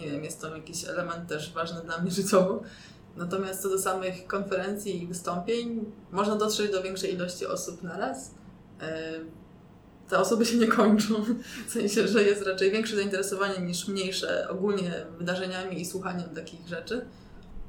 [0.00, 2.62] Nie wiem, jest to jakiś element też ważny dla mnie życiowo.
[3.16, 8.34] Natomiast co do samych konferencji i wystąpień, można dotrzeć do większej ilości osób naraz.
[8.80, 9.12] E,
[10.08, 11.14] Te osoby się nie kończą,
[11.68, 17.04] w sensie, że jest raczej większe zainteresowanie niż mniejsze ogólnie wydarzeniami i słuchaniem takich rzeczy.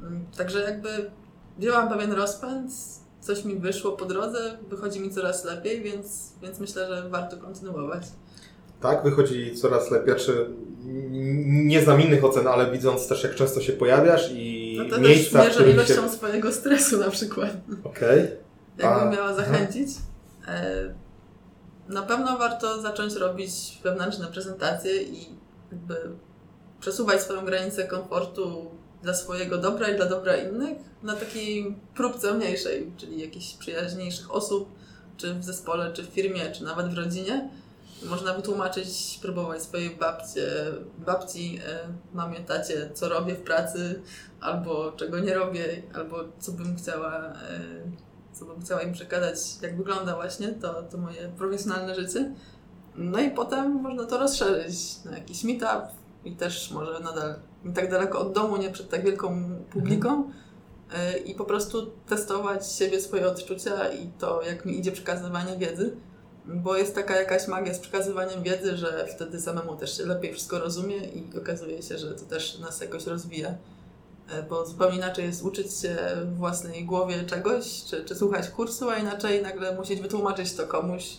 [0.06, 0.90] Mm, Także jakby
[1.58, 2.72] wzięłam pewien rozpęd,
[3.22, 8.04] coś mi wyszło po drodze, wychodzi mi coraz lepiej, więc, więc myślę, że warto kontynuować.
[8.82, 10.16] Tak, wychodzi coraz lepiej.
[10.16, 10.50] Czy
[11.46, 15.40] nie znam innych ocen, ale widząc też, jak często się pojawiasz i No to miejsca,
[15.44, 16.10] też mierzę ilością się...
[16.10, 17.52] swojego stresu na przykład.
[17.84, 18.32] Okej.
[18.78, 19.90] Jakbym A, miała zachęcić.
[20.48, 20.94] E,
[21.90, 25.30] na pewno warto zacząć robić wewnętrzne prezentacje i
[25.72, 25.96] jakby
[26.80, 28.72] przesuwać swoją granicę komfortu
[29.06, 34.70] dla swojego dobra i dla dobra innych na takiej próbce mniejszej, czyli jakichś przyjaźniejszych osób,
[35.18, 37.50] czy w zespole, czy w firmie, czy nawet w rodzinie.
[38.04, 40.48] Można wytłumaczyć, próbować swojej babcie,
[40.98, 41.80] babci, e,
[42.14, 44.02] mamie, tacie, co robię w pracy,
[44.42, 47.60] albo czego nie robię, albo co bym chciała, e,
[48.34, 52.34] co bym chciała im przekazać, jak wygląda właśnie to, to moje profesjonalne życie.
[52.96, 55.86] No i potem można to rozszerzyć na jakiś meetup
[56.26, 57.36] i też może nadal
[57.74, 60.32] tak daleko od domu, nie przed tak wielką publiką.
[60.94, 65.96] e, I po prostu testować siebie, swoje odczucia i to, jak mi idzie przekazywanie wiedzy.
[66.46, 70.60] Bo jest taka jakaś magia z przekazywaniem wiedzy, że wtedy samemu też się lepiej wszystko
[70.60, 73.56] rozumie i okazuje się, że to też nas jakoś rozwija.
[74.30, 78.90] E, Bo zupełnie inaczej jest uczyć się w własnej głowie czegoś, czy, czy słuchać kursu,
[78.90, 81.18] a inaczej nagle musieć wytłumaczyć to komuś,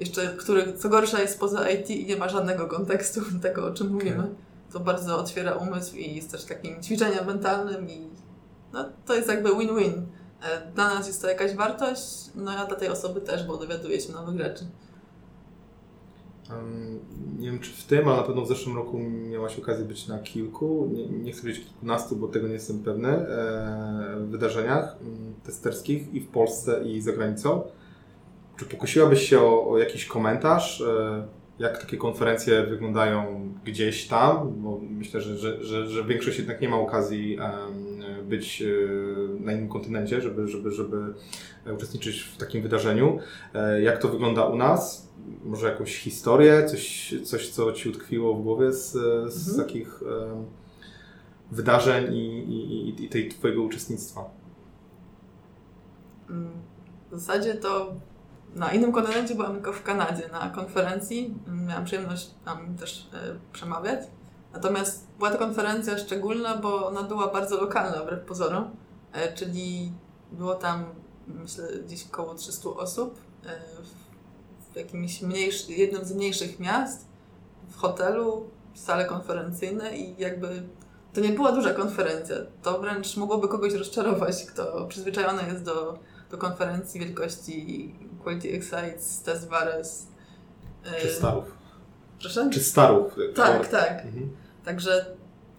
[0.00, 3.92] jeszcze który co gorsza jest poza IT i nie ma żadnego kontekstu tego, o czym
[3.92, 4.28] mówimy.
[4.76, 8.08] To bardzo otwiera umysł i jest też takim ćwiczeniem mentalnym i
[8.72, 10.06] no, to jest jakby win-win.
[10.42, 14.00] E, Dla nas jest to jakaś wartość, no a dla tej osoby też, bo dowiaduje
[14.00, 14.64] się nowych rzeczy.
[17.38, 20.18] Nie wiem, czy w tym, ale na pewno w zeszłym roku miałaś okazję być na
[20.18, 24.96] kilku, nie, nie chcę powiedzieć kilkunastu, bo tego nie jestem pewny, e, wydarzeniach
[25.44, 27.62] testerskich i w Polsce, i za granicą.
[28.56, 31.26] Czy pokusiłabyś się o, o jakiś komentarz, e,
[31.58, 34.52] jak takie konferencje wyglądają gdzieś tam?
[34.62, 37.38] Bo myślę, że, że, że, że większość jednak nie ma okazji
[38.28, 38.66] być e,
[39.44, 40.96] na innym kontynencie, żeby, żeby, żeby
[41.74, 43.18] uczestniczyć w takim wydarzeniu.
[43.54, 45.08] E, Jak to wygląda u nas?
[45.44, 48.90] Może jakąś historię, coś, coś co Ci utkwiło w głowie z,
[49.32, 49.66] z Mhm.
[49.66, 50.00] takich
[51.52, 54.30] wydarzeń i, i, i- tej Twojego uczestnictwa?
[57.10, 57.94] W zasadzie to
[58.54, 61.34] na innym kontynencie byłam tylko w Kanadzie na konferencji.
[61.66, 64.00] Miałam przyjemność tam też e, przemawiać.
[64.52, 68.70] Natomiast była to konferencja szczególna, bo ona była bardzo lokalna wbrew pozorom.
[69.12, 69.92] E, czyli
[70.32, 70.84] było tam,
[71.26, 77.06] myślę, gdzieś około 300 osób e, w, w jakimś mniejszy, jednym z mniejszych miast,
[77.68, 80.62] w hotelu, sale konferencyjne i jakby
[81.12, 82.36] to nie była duża konferencja.
[82.62, 85.98] To wręcz mogłoby kogoś rozczarować, kto przyzwyczajony jest do
[86.30, 87.94] do konferencji wielkości
[88.26, 90.06] Quality Excites, Test Vares.
[91.00, 91.44] Czy Starów?
[92.20, 92.50] Proszę?
[92.52, 93.16] Czy Starów?
[93.34, 93.90] Tak, tak.
[93.90, 94.36] Mhm.
[94.64, 95.06] Także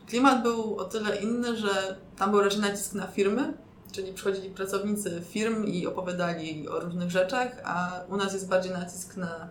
[0.08, 3.54] klimat był o tyle inny, że tam był raczej nacisk na firmy,
[3.92, 9.18] czyli przychodzili pracownicy firm i opowiadali o różnych rzeczach, a u nas jest bardziej nacisk
[9.18, 9.50] na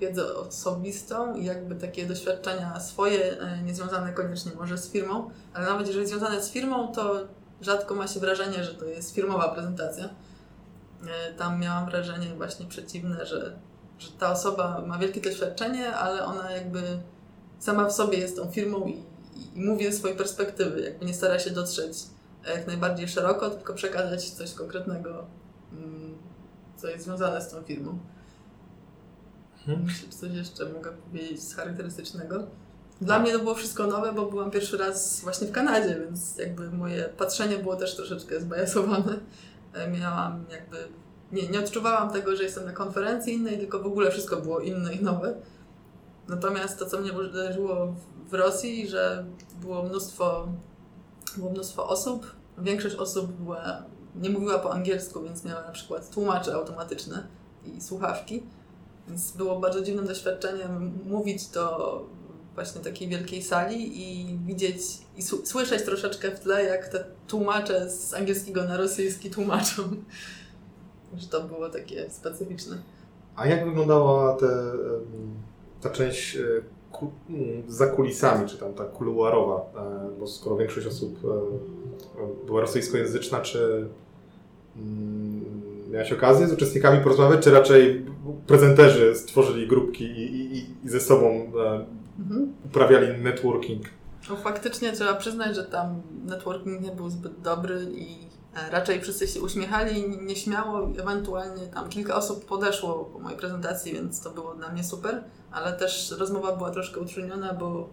[0.00, 5.86] wiedzę osobistą i jakby takie doświadczenia swoje, e, niezwiązane koniecznie może z firmą, ale nawet
[5.86, 7.14] jeżeli związane z firmą, to
[7.60, 10.08] rzadko ma się wrażenie, że to jest firmowa prezentacja.
[11.06, 13.58] E, Tam miałam wrażenie właśnie przeciwne, że,
[13.98, 16.82] że ta osoba ma wielkie doświadczenie, ale ona jakby
[17.58, 19.04] sama w sobie jest tą firmą i,
[19.54, 21.98] i, mówi swojej perspektywy, jakby nie stara się dotrzeć
[22.54, 25.24] jak najbardziej szeroko, tylko przekazać coś konkretnego,
[25.72, 26.18] mm,
[26.76, 27.98] co jest związane z tą firmą.
[29.58, 29.84] Mhm.
[29.84, 32.46] Myślę, że coś jeszcze mogę powiedzieć z charakterystycznego.
[33.00, 36.70] Dla mnie to było wszystko nowe, bo byłam pierwszy raz właśnie w Kanadzie, więc jakby
[36.70, 39.18] moje patrzenie było też troszeczkę zbajasowane.
[39.74, 40.76] E, Miałam jakby,
[41.32, 44.94] nie, nie odczuwałam tego, że jestem na konferencji innej, tylko w ogóle wszystko było inne
[44.94, 45.34] i nowe.
[46.28, 47.94] Natomiast to, co mnie uderzyło
[48.30, 49.24] w- Rosji, że
[49.60, 50.48] było mnóstwo,
[51.36, 52.26] było mnóstwo osób.
[52.58, 53.82] Większość osób była,
[54.16, 57.26] nie mówiła po angielsku, więc miała na przykład tłumacze automatyczne
[57.64, 58.42] i słuchawki.
[59.08, 62.04] Więc było bardzo dziwnym doświadczeniem mówić do
[62.58, 64.80] właśnie takiej wielkiej sali i widzieć
[65.16, 69.82] i słyszeć troszeczkę w tle, jak te tłumacze z angielskiego na rosyjski tłumaczą.
[71.16, 72.78] Że to było takie specyficzne.
[73.36, 74.48] A jak wyglądała te,
[75.80, 76.62] ta część e,
[77.68, 79.56] za kulisami, czy tam ta kuluarowa?
[79.56, 83.88] E, Bo skoro większość osób e, była rosyjskojęzyczna, czy
[84.76, 85.44] mm,
[85.90, 88.06] miałeś okazję z uczestnikami porozmawiać, czy raczej
[88.46, 91.52] prezenterzy stworzyli grupki i, i, i ze sobą
[92.18, 92.52] Mhm.
[92.64, 93.82] uprawiali networking?
[94.30, 98.18] No, faktycznie trzeba przyznać, że tam networking nie był zbyt dobry i
[98.54, 100.88] e, raczej wszyscy się uśmiechali nieśmiało.
[101.00, 105.72] Ewentualnie tam kilka osób podeszło po mojej prezentacji, więc to było dla mnie super, ale
[105.72, 107.88] też rozmowa była troszkę utrudniona, bo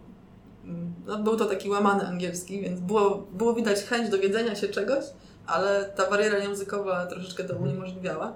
[0.63, 5.05] mm, no, był to taki łamany angielski, więc było, było widać chęć dowiedzenia się czegoś,
[5.47, 8.33] ale ta bariera językowa troszeczkę to uniemożliwiała.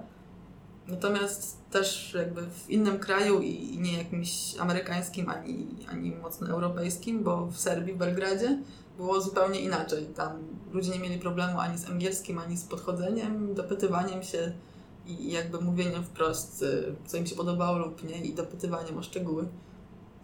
[0.90, 7.46] Natomiast też jakby w innym kraju i nie jakimś amerykańskim ani, ani mocno europejskim, bo
[7.46, 8.58] w Serbii, w Belgradzie
[8.96, 10.06] było zupełnie inaczej.
[10.06, 10.32] Tam
[10.72, 14.52] ludzie nie mieli problemu ani z angielskim, ani z podchodzeniem, dopytywaniem się
[15.06, 19.44] i jakby mówieniem wprost, y, co im się podobało lub nie i dopytywaniem o szczegóły.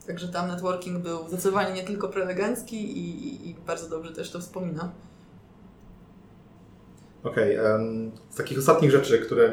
[0.07, 4.41] Także tam networking był zdecydowanie nie tylko prelegencki i, i, i bardzo dobrze też to
[4.41, 4.91] wspominam.
[7.25, 9.53] Okej, em, z takich ostatnich rzeczy, które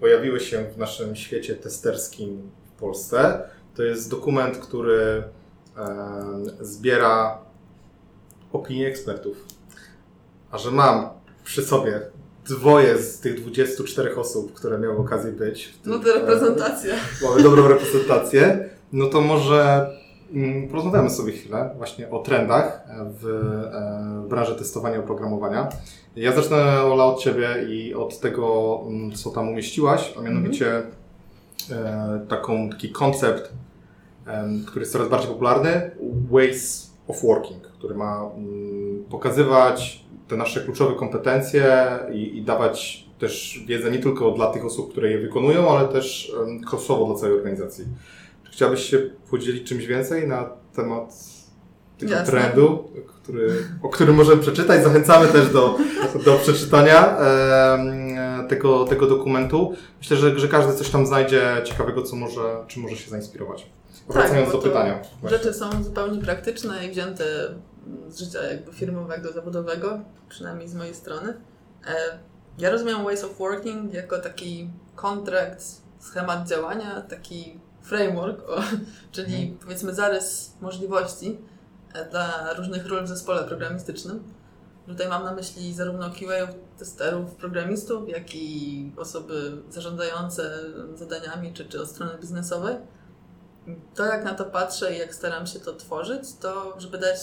[0.00, 3.42] pojawiły się w naszym świecie testerskim w Polsce,
[3.74, 5.22] to jest dokument, który
[6.60, 7.38] zbiera
[8.52, 9.36] opinie ekspertów.
[10.50, 11.08] A że mam
[11.44, 12.00] przy sobie
[12.48, 15.74] dwoje z tych 24 osób, które miały okazję być.
[15.82, 16.94] tym, No to reprezentacja.
[16.94, 16.98] e,
[17.28, 18.68] Mamy dobrą reprezentację.
[18.92, 19.90] No to może
[20.70, 22.82] porozmawiamy sobie chwilę właśnie o trendach
[23.20, 23.26] w
[24.24, 25.68] e, branży testowania oprogramowania.
[26.16, 30.82] Ja zacznę, Ola, od Ciebie i od tego, mm, co tam umieściłaś, a mianowicie
[31.70, 33.52] e, taką, taki koncept,
[34.66, 35.90] który jest coraz bardziej popularny,
[36.30, 43.64] Ways of Working, który ma mm, pokazywać te nasze kluczowe kompetencje i, i dawać też
[43.66, 46.32] wiedzę nie tylko dla tych osób, które je wykonują, ale też
[46.66, 47.84] kosztowo dla całej organizacji.
[48.52, 48.98] Chciałabyś się
[49.30, 51.14] podzielić czymś więcej na temat
[51.98, 52.32] tego Jasne.
[52.32, 54.84] trendu, który, o którym możemy przeczytać?
[54.84, 55.78] Zachęcamy też do,
[56.24, 59.74] do przeczytania em, tego, tego dokumentu.
[59.98, 63.66] Myślę, że, że każdy coś tam znajdzie ciekawego, co może, czy może się zainspirować.
[64.08, 65.02] Wracając Tak, do pytania.
[65.20, 65.38] właśnie.
[65.38, 67.24] Rzeczy są zupełnie praktyczne i wzięte
[68.08, 71.34] z życia jakby firmowego, zawodowego, przynajmniej z mojej strony.
[71.86, 71.94] E,
[72.58, 75.62] Ja rozumiem Ways of Working jako taki kontrakt,
[75.98, 78.62] schemat działania, taki framework, o,
[79.12, 81.38] czyli powiedzmy zarys możliwości
[81.94, 84.24] e, dla różnych ról w zespole programistycznym.
[84.86, 90.58] Tutaj mam na myśli zarówno QA, testerów, programistów, jak i osoby zarządzające
[90.94, 92.76] zadaniami czy, czy od strony biznesowej
[93.94, 97.18] to jak na to patrzę i jak staram się to tworzyć, to żeby dać,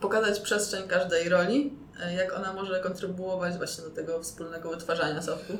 [0.00, 5.52] pokazać przestrzeń każdej roli, e, jak ona może kontrybuować właśnie do tego wspólnego wytwarzania softu.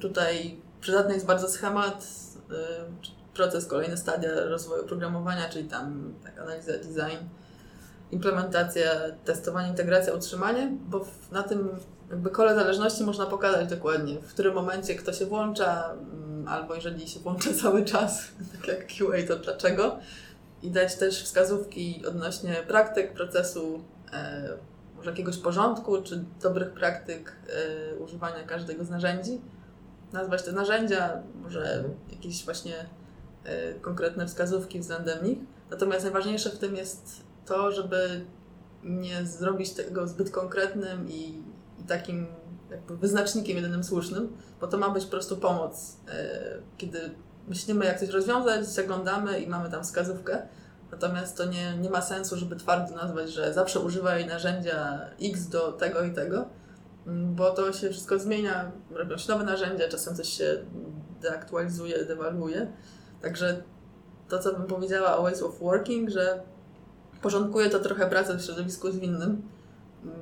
[0.00, 2.06] Tutaj przydatny jest bardzo schemat,
[2.50, 2.84] e,
[3.34, 7.26] proces, kolejne stadia rozwoju programowania, czyli tam tak, analiza, design,
[8.10, 8.90] implementacja,
[9.24, 11.68] testowanie, integracja, utrzymanie, bo w- na tym
[12.10, 17.08] jakby kole zależności można pokazać dokładnie, w którym momencie kto się włącza, mm, albo jeżeli
[17.08, 19.98] się włącza cały czas, tak jak QA, to dlaczego.
[20.62, 24.48] I dać też wskazówki odnośnie praktyk procesu, e,
[24.96, 27.32] może jakiegoś porządku, czy dobrych praktyk
[27.92, 29.40] e, używania każdego z narzędzi.
[30.12, 32.74] Nazwać te narzędzia, może jakieś właśnie
[33.82, 35.38] konkretne wskazówki względem nich.
[35.70, 38.24] Natomiast najważniejsze w tym jest to, żeby
[38.84, 41.42] nie zrobić tego zbyt konkretnym i,
[41.78, 42.26] i takim
[42.70, 45.96] jakby wyznacznikiem jedynym słusznym, bo to ma być po prostu pomoc.
[46.08, 47.10] e, Kiedy
[47.48, 50.42] myślimy, jak coś rozwiązać, zaglądamy i mamy tam wskazówkę.
[50.90, 55.72] Natomiast to nie, nie ma sensu, żeby twardo nazwać, że zawsze używaj narzędzia X do
[55.72, 56.48] tego i tego,
[57.06, 60.56] bo to się wszystko zmienia, robią się nowe narzędzia, czasem coś się
[61.20, 62.72] deaktualizuje, dewaluuje.
[63.24, 63.62] Także
[64.28, 66.42] to, co bym powiedziała o Ways of Working, że
[67.22, 69.42] porządkuje to trochę pracę w środowisku zwinnym.
[70.02, 70.14] Mm,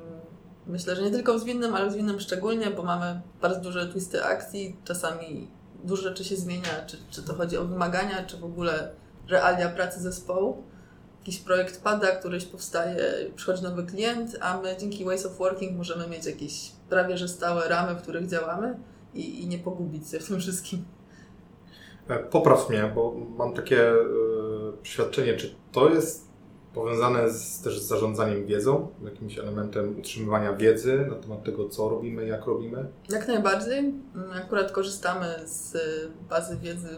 [0.66, 4.24] Myślę, że nie tylko w zwinnym, ale w zwinnym szczególnie, bo mamy bardzo duże twisty
[4.24, 5.48] akcji, czasami
[5.84, 8.90] dużo rzeczy się zmienia, czy, czy to chodzi o wymagania, czy w ogóle
[9.28, 10.62] realia pracy zespołu.
[11.18, 16.06] Jakiś projekt pada, któryś powstaje, przychodzi nowy klient, a my dzięki Ways of Working możemy
[16.06, 18.78] mieć jakieś prawie że stałe ramy, w których działamy
[19.14, 20.84] i, i nie pogubić się w tym wszystkim.
[22.08, 23.96] E, Popraw mnie, bo mam takie e,
[24.82, 26.32] przeświadczenie, czy to jest
[26.74, 32.26] powiązane z, też z zarządzaniem wiedzą, jakimś elementem utrzymywania wiedzy na temat tego, co robimy,
[32.26, 32.86] jak robimy.
[33.10, 33.78] Jak najbardziej.
[33.78, 35.78] Mm, Akurat korzystamy z y,
[36.28, 36.88] bazy wiedzy,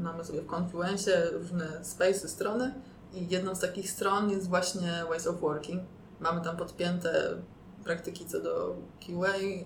[0.00, 2.74] mamy sobie w Confluencie różne space, strony
[3.14, 5.82] i jedną z takich stron jest właśnie Ways of Working.
[6.20, 7.36] Mamy tam podpięte
[7.84, 8.76] praktyki co do
[9.06, 9.64] QA, y,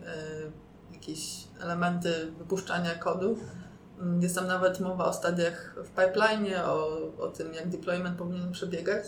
[0.92, 3.36] jakieś elementy wypuszczania kodu.
[4.00, 8.52] Mm, Jest tam nawet mowa o stadiach w pipeline, o, o tym, jak deployment powinien
[8.52, 9.04] przebiegać.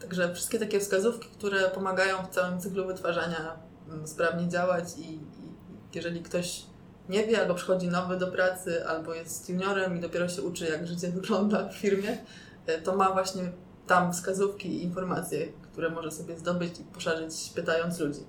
[0.00, 3.56] Także wszystkie takie wskazówki, które pomagają w całym cyklu wytwarzania
[3.88, 5.20] mm, sprawnie działać i, i
[5.94, 6.62] jeżeli ktoś
[7.08, 10.86] nie wie, albo przychodzi nowy do pracy, albo jest juniorem i dopiero się uczy, jak
[10.86, 12.18] życie wygląda w firmie,
[12.66, 13.52] e, to ma właśnie
[13.86, 18.20] tam wskazówki i informacje, które może sobie zdobyć i poszerzyć, pytając ludzi.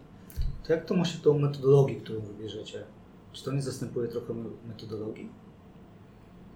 [0.68, 2.84] To jak to ma się do metodologii, którą wybierzecie?
[3.32, 5.30] Czy to nie zastępuje trochę me- metodologii?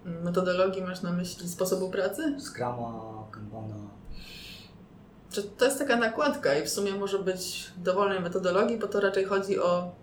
[0.04, 2.36] Metodologii masz na myśli sposobu pracy?
[2.40, 3.98] Scrama, Kanbana?
[5.30, 9.24] Czy to jest taka nakładka i w sumie może być dowolnej metodologii, bo to raczej
[9.24, 9.94] chodzi o,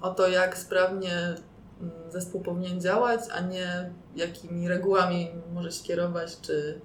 [0.00, 6.40] o to, jak sprawnie mm, zespół powinien działać, a nie jakimi regułami może się kierować,
[6.40, 6.80] czy,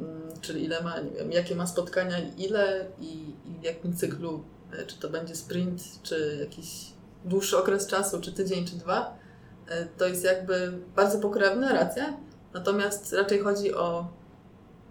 [0.00, 4.44] mm, czyli ile ma, nie wiem, jakie ma spotkania, ile i, i w jakim cyklu,
[4.72, 6.92] e, czy to będzie sprint, czy jakiś
[7.24, 9.25] dłuższy okres czasu, czy tydzień, czy dwa.
[9.68, 12.16] E, To jest jakby bardzo pokrewne, racja,
[12.54, 14.08] natomiast raczej chodzi o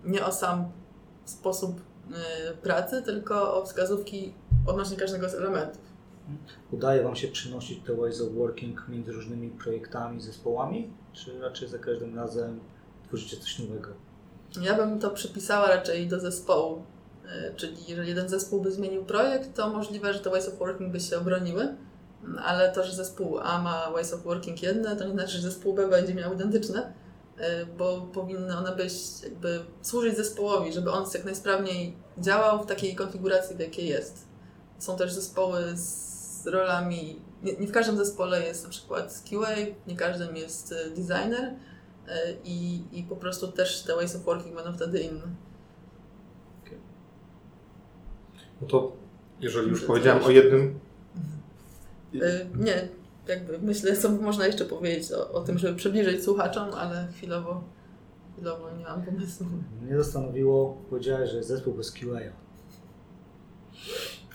[0.05, 0.71] nie o sam
[1.25, 4.33] sposób y, pracy, tylko o wskazówki
[4.67, 5.81] odnośnie każdego z elementów.
[6.71, 10.93] Udaje Wam się przynosić te ways of working między różnymi projektami, zespołami?
[11.13, 12.59] Czy raczej za każdym razem
[13.07, 13.89] tworzycie coś nowego?
[14.61, 16.83] Ja bym to przypisała raczej do zespołu,
[17.25, 20.91] y, czyli jeżeli jeden zespół by zmienił projekt, to możliwe, że te ways of working
[20.91, 21.75] by się obroniły,
[22.43, 25.73] ale to, że zespół A ma ways of working jedne, to nie znaczy, że zespół
[25.73, 26.93] B będzie miał identyczne,
[27.37, 27.41] y,
[27.77, 33.55] bo powinny one być jakby służyć zespołowi, żeby on jak najsprawniej działał w takiej konfiguracji,
[33.55, 34.27] w jakiej jest.
[34.79, 39.55] Są też zespoły z rolami, nie, nie w każdym zespole jest na przykład QA,
[39.87, 42.11] nie każdym jest y, designer, y,
[42.43, 45.27] i, i po prostu też te ways of working będą wtedy inne.
[48.61, 48.91] No to
[49.39, 50.79] jeżeli już powiedziałem o jednym,
[52.55, 52.87] Nie,
[53.27, 57.63] jakby myślę, co można jeszcze powiedzieć o, o tym, żeby przybliżyć słuchaczom, ale chwilowo,
[58.33, 59.45] chwilowo nie mam pomysłu.
[59.81, 62.19] Mnie zastanowiło, powiedziałeś, że jest zespół bez QA.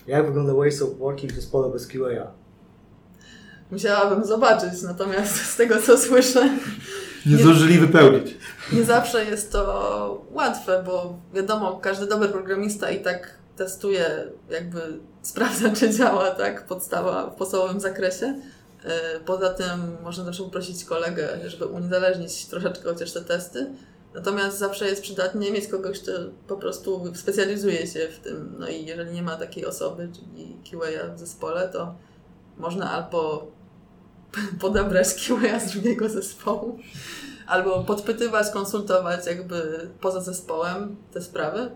[0.07, 2.31] Jak wygląda Ways of Working w zespole bez QA?
[3.71, 6.57] Musiałabym zobaczyć, natomiast z tego co słyszę,
[7.25, 8.37] Nie zdążyli wypełnić.
[8.73, 14.05] nie zawsze jest to łatwe, bo wiadomo, każdy dobry programista i tak testuje,
[14.49, 14.79] jakby
[15.21, 18.25] sprawdza, czy działa, tak, podstawa w podstawowym zakresie.
[18.83, 18.89] Yy,
[19.25, 23.71] Poza tym można też poprosić kolegę, żeby uniezależnić troszeczkę chociaż te testy.
[24.13, 26.11] Natomiast zawsze jest przydatnie mieć kogoś, kto
[26.47, 28.55] po prostu specjalizuje się w tym.
[28.59, 31.95] No i jeżeli nie ma takiej osoby, czyli QA w zespole, to
[32.57, 33.51] można albo
[34.61, 36.79] podebrać QA z drugiego zespołu,
[37.47, 41.71] albo podpytywać, konsultować jakby poza zespołem te sprawy.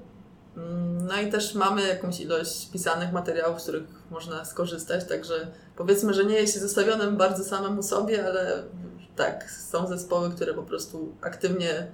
[0.58, 6.14] Mm, No i też mamy jakąś ilość pisanych materiałów, z których można skorzystać, także powiedzmy,
[6.14, 8.64] że nie jest się zostawionym bardzo samemu sobie, ale
[9.16, 11.88] tak, są zespoły, które po prostu aktywnie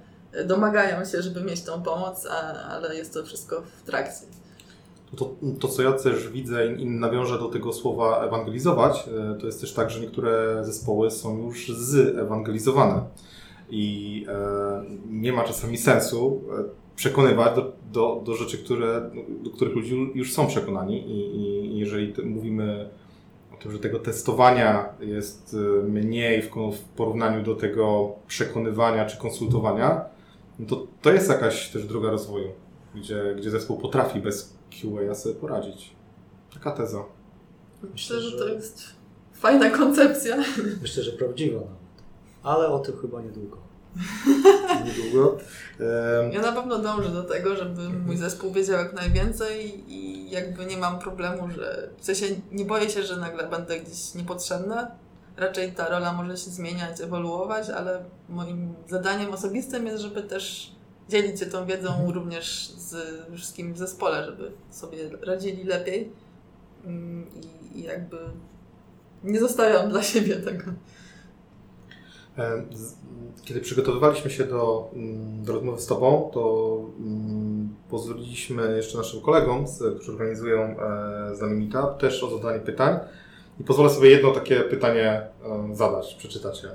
[0.44, 4.26] domagają się, żeby mieć tą pomoc, a, ale jest to wszystko w trakcie.
[5.16, 9.60] To, to, co ja też widzę i nawiążę do tego słowa ewangelizować, e, to jest
[9.60, 13.04] też tak, że niektóre zespoły są już zewangelizowane
[13.70, 16.64] i e, nie ma czasami sensu e,
[16.96, 19.10] przekonywać do, do, do rzeczy, które,
[19.42, 22.90] do których ludzie już są przekonani i, i jeżeli mówimy
[23.54, 30.04] o tym, że tego testowania jest e, mniej w porównaniu do tego przekonywania czy konsultowania,
[30.58, 32.48] no to to jest jakaś też droga rozwoju,
[32.94, 35.90] gdzie, gdzie zespół potrafi bez QA sobie poradzić.
[36.54, 37.04] Taka teza.
[37.92, 38.82] Myślę, że to jest
[39.32, 40.36] fajna koncepcja.
[40.82, 41.82] Myślę, że prawdziwa nawet.
[42.42, 43.71] Ale o tym chyba niedługo.
[44.84, 45.38] Niedługo.
[46.32, 50.76] Ja na pewno dążę do tego, żeby mój zespół wiedział jak najwięcej i jakby nie
[50.76, 54.90] mam problemu, że w sensie nie boję się, że nagle będę gdzieś niepotrzebna.
[55.36, 60.72] Raczej ta rola może się zmieniać, ewoluować, ale moim zadaniem osobistym jest, żeby też
[61.08, 62.96] dzielić się tą wiedzą również z
[63.36, 66.12] wszystkimi w zespole, żeby sobie radzili lepiej
[66.84, 67.26] Mm,
[67.74, 68.18] i jakby
[69.24, 70.64] nie zostawiam dla siebie tego.
[72.72, 72.94] Z-
[73.44, 79.64] Kiedy przygotowywaliśmy się do, mm, do rozmowy z Tobą, to mm, pozwoliliśmy jeszcze naszym kolegom,
[79.96, 80.76] którzy organizują e,
[81.36, 82.98] z nami meetup, też o zadanie pytań.
[83.60, 85.26] I pozwolę sobie jedno takie pytanie
[85.70, 86.68] e, zadać, przeczytać je.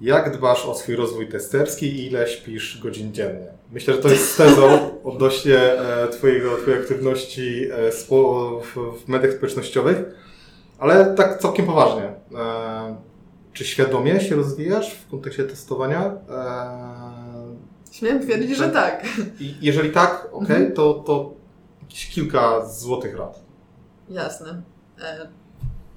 [0.00, 3.48] Jak dbasz o swój rozwój testerski i ile śpisz godzin dziennie?
[3.72, 7.90] Myślę, że to jest tezą odnośnie e, twojego, Twojej aktywności e,
[9.04, 9.98] w mediach społecznościowych,
[10.78, 12.14] ale tak całkiem poważnie.
[13.54, 16.00] Czy świadomie się rozwijasz w kontekście testowania?
[16.30, 17.54] E,
[17.92, 19.06] Śmiem twierdzić, że tak.
[19.40, 20.72] I jeżeli tak, ok, Mhm.
[20.72, 21.34] to, to
[21.82, 23.40] jakieś kilka złotych rad.
[24.08, 24.62] Jasne.
[25.02, 25.28] E,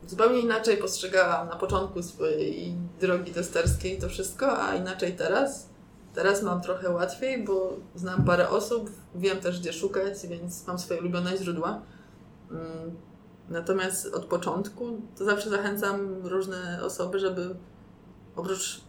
[0.07, 5.69] zupełnie inaczej postrzegałam na początku swojej drogi testerskiej to wszystko, a inaczej teraz.
[6.15, 10.99] Teraz mam trochę łatwiej, bo znam parę osób, wiem też gdzie szukać, więc mam swoje
[10.99, 11.81] ulubione źródła.
[12.51, 12.95] Mm,
[13.49, 17.55] Natomiast od początku to zawsze zachęcam różne osoby, żeby
[18.35, 18.81] oprócz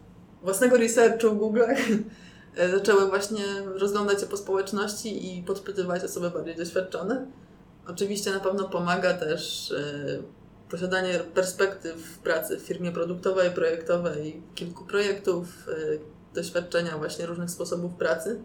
[0.42, 1.62] własnego researchu w Google
[2.74, 3.44] zaczęły właśnie
[3.74, 7.26] rozglądać się po społeczności i podpytywać osoby bardziej doświadczone.
[7.88, 10.22] Oczywiście na pewno pomaga też e,
[10.70, 18.42] posiadanie perspektyw pracy w firmie produktowej, projektowej, kilku projektów, e, doświadczenia właśnie różnych sposobów pracy.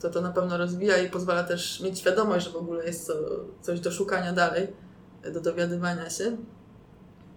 [0.00, 3.14] To to na pewno rozwija i pozwala też mieć świadomość, że w ogóle jest co,
[3.60, 4.68] coś do szukania dalej,
[5.32, 6.36] do dowiadywania się.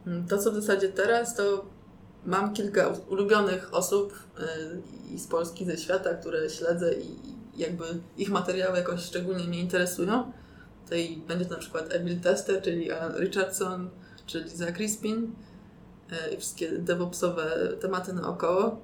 [0.07, 1.65] Mm, To, co w zasadzie teraz, to
[2.25, 4.43] mam kilka ulubionych osób e,
[5.13, 7.15] i z Polski, ze świata, które śledzę i
[7.57, 7.83] jakby
[8.17, 10.31] ich materiały jakoś szczególnie mnie interesują.
[10.83, 13.89] Tutaj będzie to na przykład Emil Tester, czyli Alan Richardson,
[14.25, 15.35] czyli Zach Crispin
[16.11, 18.81] e, i wszystkie DevOpsowe tematy naokoło.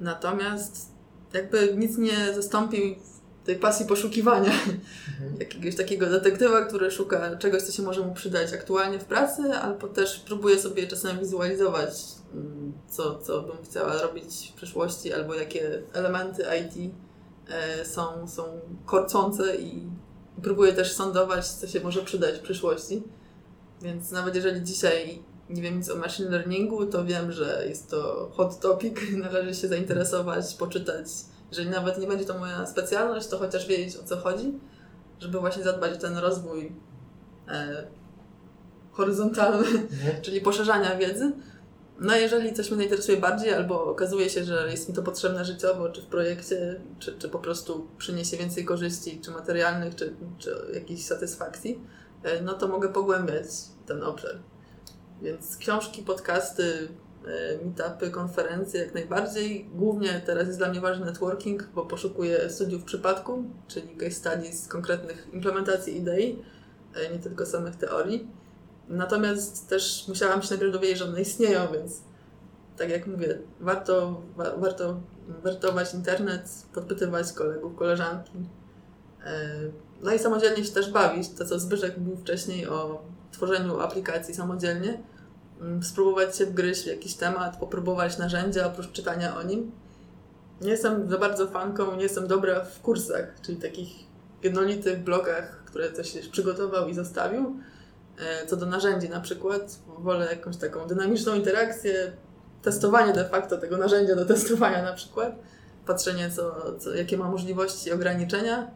[0.00, 0.90] Natomiast
[1.32, 2.98] jakby nic nie zastąpi
[3.44, 4.52] tej pasji poszukiwania
[5.38, 9.88] jakiegoś takiego detektywa, który szuka czegoś, co się może mu przydać aktualnie w pracy, albo
[9.88, 11.90] też próbuje sobie czasem wizualizować,
[12.34, 16.92] mm, co, co bym chciała robić w przyszłości, albo jakie elementy IT
[17.48, 18.42] e, są, są
[18.86, 19.78] korcące i,
[20.38, 23.02] i próbuję też sądować, co się może przydać w przyszłości.
[23.82, 28.30] Więc nawet jeżeli dzisiaj nie wiem nic o machine learningu, to wiem, że jest to
[28.34, 31.06] hot topic, należy się zainteresować, poczytać.
[31.50, 34.58] Jeżeli nawet nie będzie to moja specjalność, to chociaż wiedzieć o co chodzi,
[35.20, 36.72] żeby właśnie zadbać o ten rozwój
[37.48, 37.86] e,
[38.92, 39.66] horyzontalny,
[40.22, 41.32] czyli poszerzania wiedzy.
[42.00, 45.88] No jeżeli coś mnie zainteresuje bardziej, albo okazuje się, że jest mi to potrzebne życiowo,
[45.88, 51.04] czy w projekcie, czy, czy po prostu przyniesie więcej korzyści, czy materialnych, czy, czy jakiejś
[51.04, 51.80] satysfakcji,
[52.22, 53.46] e, no to mogę pogłębiać
[53.86, 54.38] ten obszar.
[55.22, 56.88] Więc książki, podcasty,
[57.64, 59.70] meetupy, konferencje jak najbardziej.
[59.74, 65.28] Głównie teraz jest dla mnie ważny networking, bo poszukuję studiów przypadku, czyli case studies konkretnych
[65.32, 66.42] implementacji idei,
[66.94, 68.28] e, nie tylko samych teorii.
[68.88, 72.02] Natomiast też musiałam się najpierw dowiedzieć, że one istnieją, więc
[72.76, 75.00] tak jak mówię, warto, wa warto
[75.42, 78.32] wertować internet, podpytywać kolegów, koleżanki.
[79.24, 79.50] E,
[80.02, 81.28] no i samodzielnie się też bawić.
[81.28, 83.02] To, co Zbyszek mówił wcześniej o
[83.32, 85.02] tworzeniu aplikacji samodzielnie.
[85.60, 89.72] Mm, spróbować się wgryźć w jakiś temat, popróbować narzędzia oprócz czytania o nim.
[90.60, 93.88] Nie jestem za bardzo fanką, nie jestem dobra w kursach, czyli takich
[94.42, 97.56] jednolitych blogach, które coś przygotował i zostawił.
[98.18, 102.12] E, co do narzędzi na przykład, wolę jakąś taką dynamiczną interakcję,
[102.62, 105.32] testowanie de facto tego narzędzia do testowania na przykład,
[105.86, 108.70] patrzenie co, co, jakie ma możliwości i ograniczenia,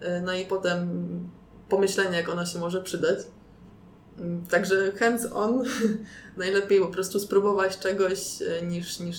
[0.00, 0.88] e, no i potem
[1.68, 3.18] pomyślenie jak ono się może przydać.
[4.50, 5.64] Także hands-on
[6.36, 9.18] najlepiej po prostu spróbować czegoś e, niż, niż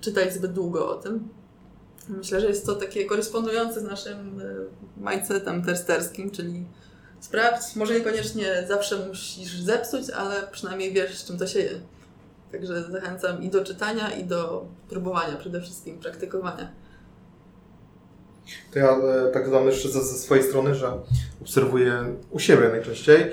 [0.00, 1.28] czytać zbyt długo o tym.
[2.08, 4.42] Myślę, że jest to takie korespondujące z naszym
[4.96, 6.64] mindsetem testerskim, czyli
[7.20, 11.80] sprawdź, może niekoniecznie zawsze musisz zepsuć, ale przynajmniej wiesz, z czym to się je.
[12.52, 16.72] Także zachęcam i do czytania, i do próbowania, przede wszystkim praktykowania.
[18.72, 20.92] To ja e, tak dodam jeszcze ze, ze swojej strony, że
[21.42, 23.30] obserwuję u siebie najczęściej e,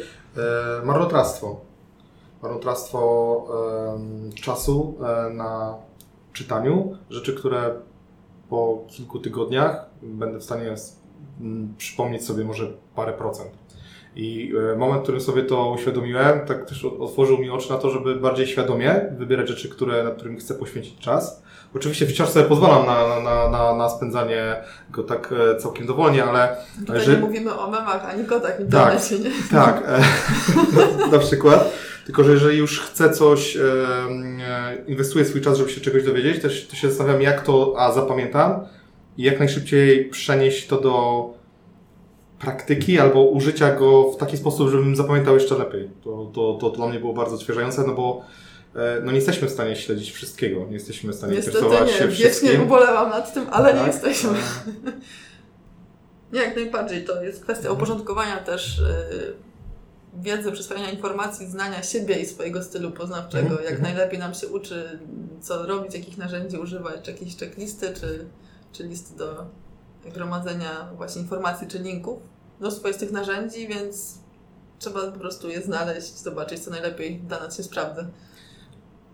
[0.84, 1.62] marnotrawstwo.
[2.44, 3.48] Marnotrawstwo
[4.30, 5.76] e, czasu e, na
[6.34, 7.76] czytaniu rzeczy, które
[8.50, 10.76] po kilku tygodniach będę w stanie
[11.78, 13.52] przypomnieć sobie może parę procent.
[14.16, 17.90] I e, moment, w którym sobie to uświadomiłem, tak też otworzył mi oczy na to,
[17.90, 21.44] żeby bardziej świadomie wybierać rzeczy, które, nad którymi chcę poświęcić czas.
[21.76, 24.56] Oczywiście wciąż sobie pozwalam na, na, na, na spędzanie
[24.92, 26.58] go tak e, całkiem dowolnie, ale...
[26.80, 27.14] Tutaj że...
[27.14, 29.32] nie mówimy o memach ani kotach w internecie, tak, nie?
[29.52, 29.84] Tak,
[31.12, 31.74] na, przykład.
[32.06, 33.62] Tylko, że jeżeli już chcę coś, e,
[34.88, 38.60] inwestuję swój czas, żeby się czegoś dowiedzieć, to, to się zastanawiam, jak to a zapamiętam
[39.18, 41.26] i jak najszybciej przenieść to do
[42.40, 45.90] praktyki albo użycia go w taki sposób, żebym zapamiętał jeszcze lepiej.
[46.04, 48.22] To, to, to dla mnie było bardzo odświeżające, no bo
[49.04, 52.12] no nie jesteśmy w stanie śledzić wszystkiego, nie jesteśmy w stanie Niestety interesować nie, się
[52.12, 52.50] wszystkim.
[52.50, 53.82] Wiecznie ubolewam nad tym, ale tak?
[53.82, 54.30] nie jesteśmy.
[56.34, 57.06] nie, jak najbardziej.
[57.06, 57.78] To jest kwestia mhm.
[57.78, 59.34] uporządkowania też yy,
[60.14, 63.50] wiedzy, przyswajania informacji, znania siebie i swojego stylu poznawczego.
[63.50, 63.64] Mhm.
[63.64, 63.84] Jak mhm.
[63.84, 65.00] najlepiej nam się uczy,
[65.42, 68.26] co robić, jakich narzędzi używać, czy jakieś checklisty, czy,
[68.72, 69.46] czy listy do
[70.06, 72.20] gromadzenia właśnie informacji czy linków
[72.60, 74.18] do swoich narzędzi, więc
[74.80, 78.06] trzeba po prostu je znaleźć, zobaczyć, co najlepiej dla nas się sprawdza.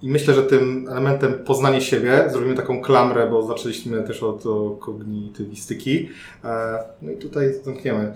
[0.02, 4.44] I myślę, że tym elementem poznanie siebie, zrobimy taką klamrę, bo zaczęliśmy też od
[4.80, 6.10] kognitywistyki.
[6.44, 8.14] E, no i tutaj zamkniemy.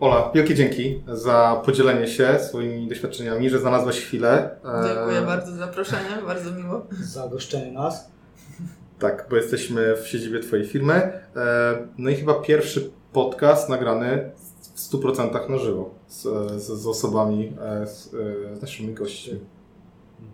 [0.00, 4.50] Ola, wielkie dzięki za podzielenie się swoimi doświadczeniami, że znalazłaś chwilę.
[4.64, 6.86] E, Dziękuję bardzo za zaproszenie, bardzo miło.
[7.02, 8.10] Za goszczenie nas.
[8.98, 10.94] Tak, bo jesteśmy w siedzibie Twojej firmy.
[10.94, 11.12] E,
[11.98, 14.30] no i chyba pierwszy podcast nagrany
[14.74, 16.22] w 100% na żywo z,
[16.62, 19.40] z, z osobami, z, z, naszymi gośćmi.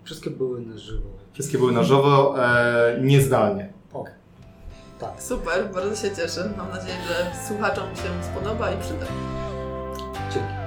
[0.05, 1.09] Wszystkie były na żywo.
[1.33, 2.35] Wszystkie były na żywo,
[3.01, 3.73] niezdalnie.
[3.93, 4.05] O,
[5.01, 5.23] tak.
[5.23, 6.53] Super, bardzo się cieszę.
[6.57, 9.07] Mam nadzieję, że słuchaczom się spodoba i przyda.
[10.35, 10.62] Dzięki.